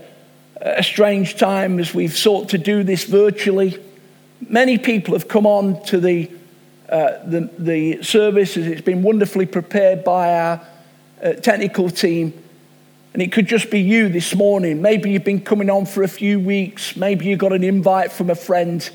a 0.61 0.83
strange 0.83 1.37
time 1.37 1.79
as 1.79 1.93
we've 1.93 2.15
sought 2.15 2.49
to 2.49 2.59
do 2.59 2.83
this 2.83 3.05
virtually. 3.05 3.79
Many 4.47 4.77
people 4.77 5.13
have 5.13 5.27
come 5.27 5.45
on 5.45 5.81
to 5.85 5.99
the, 5.99 6.29
uh, 6.89 7.23
the, 7.25 7.49
the 7.57 8.03
service 8.03 8.57
as 8.57 8.67
it's 8.67 8.81
been 8.81 9.01
wonderfully 9.01 9.45
prepared 9.45 10.03
by 10.03 10.39
our 10.39 10.67
uh, 11.23 11.33
technical 11.33 11.89
team, 11.89 12.33
and 13.13 13.21
it 13.21 13.31
could 13.31 13.47
just 13.47 13.71
be 13.71 13.79
you 13.79 14.09
this 14.09 14.35
morning. 14.35 14.81
Maybe 14.81 15.11
you've 15.11 15.23
been 15.23 15.41
coming 15.41 15.69
on 15.69 15.85
for 15.85 16.03
a 16.03 16.07
few 16.07 16.39
weeks. 16.39 16.95
Maybe 16.95 17.25
you 17.25 17.37
got 17.37 17.53
an 17.53 17.63
invite 17.63 18.11
from 18.11 18.29
a 18.29 18.35
friend. 18.35 18.87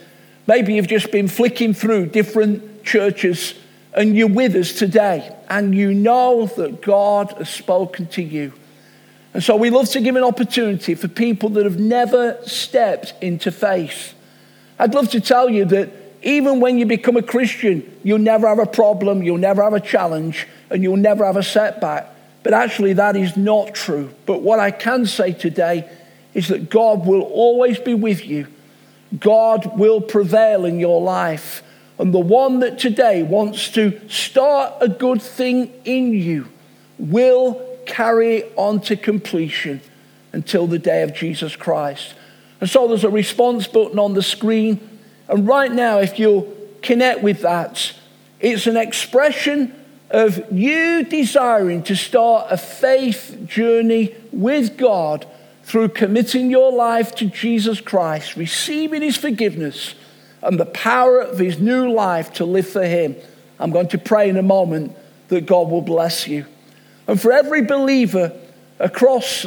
Maybe 0.47 0.75
you've 0.75 0.89
just 0.89 1.11
been 1.11 1.27
flicking 1.27 1.73
through 1.73 2.07
different 2.07 2.85
churches 2.85 3.55
and 3.95 4.17
you're 4.17 4.29
with 4.29 4.55
us 4.55 4.73
today 4.73 5.35
and 5.49 5.75
you 5.75 5.93
know 5.93 6.47
that 6.47 6.83
God 6.83 7.33
has 7.39 7.49
spoken 7.49 8.07
to 8.09 8.23
you. 8.23 8.53
And 9.33 9.43
so 9.43 9.57
we 9.57 9.71
love 9.71 9.89
to 9.91 10.01
give 10.01 10.17
an 10.17 10.25
opportunity 10.25 10.95
for 10.95 11.09
people 11.09 11.51
that 11.51 11.65
have 11.65 11.79
never 11.79 12.39
stepped 12.45 13.15
into 13.21 13.51
faith. 13.51 14.15
I'd 14.81 14.95
love 14.95 15.11
to 15.11 15.21
tell 15.21 15.51
you 15.51 15.67
that 15.67 15.91
even 16.23 16.59
when 16.59 16.79
you 16.79 16.87
become 16.87 17.19
a 17.19 17.23
Christian, 17.23 17.99
you'll 18.03 18.19
never 18.19 18.49
have 18.49 18.59
a 18.59 18.65
problem, 18.65 19.23
you'll 19.23 19.37
never 19.37 19.63
have 19.63 19.75
a 19.75 19.81
challenge, 19.81 20.49
and 20.71 20.83
you'll 20.83 20.97
never 20.97 21.27
have 21.27 21.37
a 21.37 21.43
setback. 21.43 22.09
But 22.43 22.55
actually, 22.55 22.95
that 22.95 23.15
is 23.15 23.37
not 23.37 23.75
true. 23.75 24.09
But 24.25 24.41
what 24.41 24.59
I 24.59 24.71
can 24.71 25.05
say 25.05 25.35
today 25.35 25.87
is 26.33 26.49
that 26.49 26.71
God 26.71 27.07
will 27.07 27.21
always 27.21 27.79
be 27.79 27.93
with 27.93 28.25
you. 28.25 28.47
God 29.19 29.79
will 29.79 30.01
prevail 30.01 30.65
in 30.65 30.81
your 30.81 31.03
life. 31.03 31.63
And 31.99 32.15
the 32.15 32.19
one 32.19 32.61
that 32.61 32.79
today 32.79 33.23
wants 33.23 33.69
to 33.73 34.01
start 34.09 34.73
a 34.81 34.89
good 34.89 35.21
thing 35.21 35.71
in 35.85 36.15
you 36.15 36.49
will 36.99 37.61
carry 37.85 38.37
it 38.37 38.53
on 38.57 38.81
to 38.83 38.97
completion 38.97 39.83
until 40.33 40.67
the 40.67 40.79
day 40.79 41.03
of 41.03 41.13
Jesus 41.15 41.55
Christ. 41.55 42.15
And 42.61 42.69
so 42.69 42.89
there's 42.89 43.05
a 43.05 43.11
response 43.11 43.67
button 43.67 43.99
on 43.99 44.15
the 44.15 44.23
screen. 44.23 44.81
And 45.29 45.47
right 45.47 45.73
now, 45.73 45.99
if 45.99 46.19
you'll 46.19 46.55
connect 46.83 47.23
with 47.23 47.43
that, 47.43 47.93
it's 48.41 48.67
an 48.67 48.77
expression 48.77 49.75
of 50.11 50.53
you 50.53 51.05
desiring 51.05 51.83
to 51.85 51.95
start 51.95 52.49
a 52.51 52.57
faith 52.57 53.39
journey 53.47 54.15
with 54.33 54.77
God 54.77 55.27
through 55.63 55.89
committing 55.91 56.51
your 56.51 56.73
life 56.73 57.15
to 57.17 57.27
Jesus 57.27 57.81
Christ, 57.81 58.37
receiving 58.37 59.03
his 59.03 59.17
forgiveness, 59.17 59.95
and 60.43 60.59
the 60.59 60.67
power 60.67 61.21
of 61.21 61.39
his 61.39 61.59
new 61.59 61.93
life 61.93 62.33
to 62.35 62.45
live 62.45 62.69
for 62.69 62.85
him. 62.85 63.15
I'm 63.59 63.71
going 63.71 63.89
to 63.89 63.99
pray 63.99 64.29
in 64.29 64.37
a 64.37 64.43
moment 64.43 64.97
that 65.29 65.47
God 65.47 65.69
will 65.69 65.83
bless 65.83 66.27
you. 66.27 66.47
And 67.07 67.21
for 67.21 67.31
every 67.31 67.63
believer 67.63 68.33
across 68.79 69.47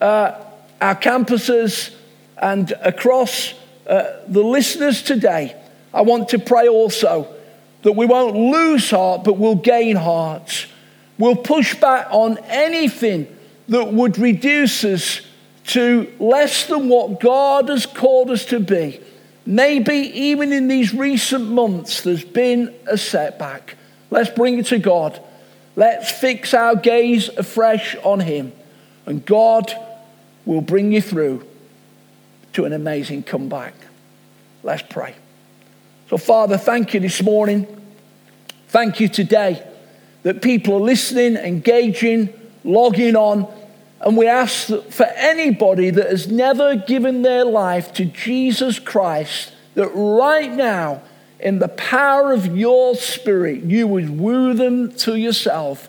uh, 0.00 0.42
our 0.80 0.94
campuses 0.94 1.94
and 2.40 2.72
across 2.82 3.52
uh, 3.86 4.04
the 4.26 4.42
listeners 4.42 5.02
today, 5.02 5.54
I 5.92 6.02
want 6.02 6.30
to 6.30 6.38
pray 6.38 6.68
also 6.68 7.32
that 7.82 7.92
we 7.92 8.06
won't 8.06 8.34
lose 8.34 8.90
heart, 8.90 9.24
but 9.24 9.36
we'll 9.36 9.56
gain 9.56 9.96
hearts. 9.96 10.66
We'll 11.18 11.36
push 11.36 11.74
back 11.74 12.08
on 12.10 12.38
anything 12.48 13.36
that 13.68 13.92
would 13.92 14.18
reduce 14.18 14.84
us 14.84 15.20
to 15.66 16.10
less 16.18 16.66
than 16.66 16.88
what 16.88 17.20
God 17.20 17.68
has 17.68 17.84
called 17.84 18.30
us 18.30 18.46
to 18.46 18.58
be. 18.58 19.00
Maybe 19.44 19.94
even 19.94 20.52
in 20.52 20.66
these 20.66 20.94
recent 20.94 21.48
months, 21.48 22.02
there's 22.02 22.24
been 22.24 22.74
a 22.86 22.96
setback. 22.96 23.76
Let's 24.10 24.30
bring 24.30 24.58
it 24.58 24.66
to 24.66 24.78
God. 24.78 25.20
Let's 25.76 26.10
fix 26.10 26.54
our 26.54 26.74
gaze 26.74 27.28
afresh 27.28 27.96
on 28.02 28.20
Him. 28.20 28.52
And 29.04 29.24
God 29.24 29.74
will 30.46 30.60
bring 30.62 30.92
you 30.92 31.02
through 31.02 31.46
to 32.52 32.64
an 32.64 32.72
amazing 32.72 33.22
comeback. 33.22 33.74
Let's 34.62 34.82
pray. 34.82 35.14
So, 36.08 36.18
Father, 36.18 36.58
thank 36.58 36.94
you 36.94 37.00
this 37.00 37.22
morning. 37.22 37.66
Thank 38.68 39.00
you 39.00 39.08
today 39.08 39.66
that 40.22 40.42
people 40.42 40.74
are 40.74 40.80
listening, 40.80 41.36
engaging, 41.36 42.32
logging 42.64 43.16
on. 43.16 43.52
And 44.00 44.16
we 44.16 44.26
ask 44.26 44.68
that 44.68 44.92
for 44.92 45.06
anybody 45.16 45.90
that 45.90 46.10
has 46.10 46.28
never 46.28 46.76
given 46.76 47.22
their 47.22 47.44
life 47.44 47.92
to 47.94 48.04
Jesus 48.04 48.78
Christ, 48.78 49.52
that 49.74 49.88
right 49.88 50.50
now, 50.50 51.02
in 51.38 51.58
the 51.58 51.68
power 51.68 52.32
of 52.32 52.56
your 52.56 52.94
spirit, 52.94 53.62
you 53.62 53.86
would 53.86 54.18
woo 54.18 54.52
them 54.52 54.92
to 54.92 55.16
yourself 55.16 55.88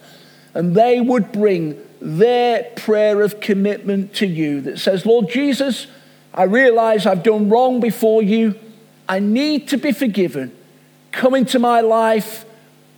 and 0.54 0.76
they 0.76 1.02
would 1.02 1.32
bring 1.32 1.80
their 2.00 2.64
prayer 2.76 3.22
of 3.22 3.40
commitment 3.40 4.14
to 4.16 4.26
you 4.26 4.62
that 4.62 4.80
says, 4.80 5.06
Lord 5.06 5.30
Jesus, 5.30 5.88
I 6.34 6.44
realize 6.44 7.06
I've 7.06 7.24
done 7.24 7.50
wrong 7.50 7.80
before 7.80 8.24
you. 8.24 8.56
I 9.08 9.20
need 9.20 9.68
to 9.70 9.78
be 9.78 9.92
forgiven. 9.92 10.56
Come 11.12 11.36
into 11.36 11.60
my 11.60 11.82
life, 11.82 12.46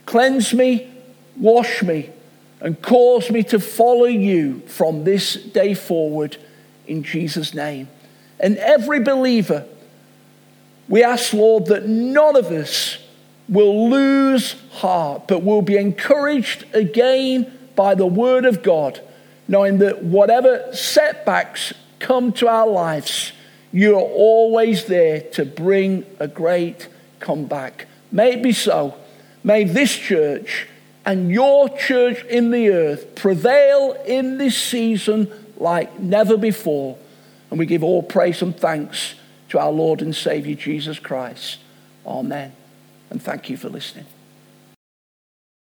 cleanse 0.05 0.53
me, 0.53 0.91
wash 1.37 1.81
me, 1.81 2.11
and 2.61 2.79
cause 2.81 3.31
me 3.31 3.43
to 3.43 3.59
follow 3.59 4.05
you 4.05 4.59
from 4.67 5.03
this 5.03 5.33
day 5.33 5.73
forward. 5.73 6.37
in 6.85 7.01
Jesus' 7.01 7.53
name. 7.53 7.87
And 8.39 8.57
every 8.57 8.99
believer, 8.99 9.65
we 10.89 11.01
ask, 11.01 11.33
Lord, 11.33 11.67
that 11.67 11.87
none 11.87 12.35
of 12.35 12.51
us 12.51 12.99
will 13.47 13.89
lose 13.89 14.55
heart, 14.71 15.27
but 15.27 15.43
will 15.43 15.61
be 15.61 15.77
encouraged 15.77 16.65
again 16.73 17.51
by 17.75 17.95
the 17.95 18.05
word 18.05 18.45
of 18.45 18.63
God, 18.63 18.99
knowing 19.47 19.77
that 19.79 20.03
whatever 20.03 20.73
setbacks 20.73 21.73
come 22.03 22.31
to 22.33 22.47
our 22.47 22.67
lives, 22.67 23.31
you're 23.71 23.99
always 23.99 24.85
there 24.85 25.21
to 25.31 25.45
bring 25.45 26.05
a 26.19 26.27
great 26.27 26.87
comeback. 27.19 27.87
May 28.11 28.33
it 28.33 28.43
be 28.43 28.51
so. 28.51 28.95
May 29.43 29.63
this 29.63 29.95
church 29.95 30.67
and 31.05 31.31
your 31.31 31.75
church 31.75 32.23
in 32.25 32.51
the 32.51 32.69
earth 32.69 33.15
prevail 33.15 33.93
in 34.05 34.37
this 34.37 34.57
season 34.57 35.31
like 35.57 35.99
never 35.99 36.37
before. 36.37 36.97
And 37.49 37.57
we 37.57 37.65
give 37.65 37.83
all 37.83 38.03
praise 38.03 38.41
and 38.41 38.55
thanks 38.55 39.15
to 39.49 39.59
our 39.59 39.71
Lord 39.71 40.01
and 40.01 40.15
Savior 40.15 40.55
Jesus 40.55 40.99
Christ. 40.99 41.59
Amen. 42.05 42.53
And 43.09 43.21
thank 43.21 43.49
you 43.49 43.57
for 43.57 43.69
listening. 43.69 44.05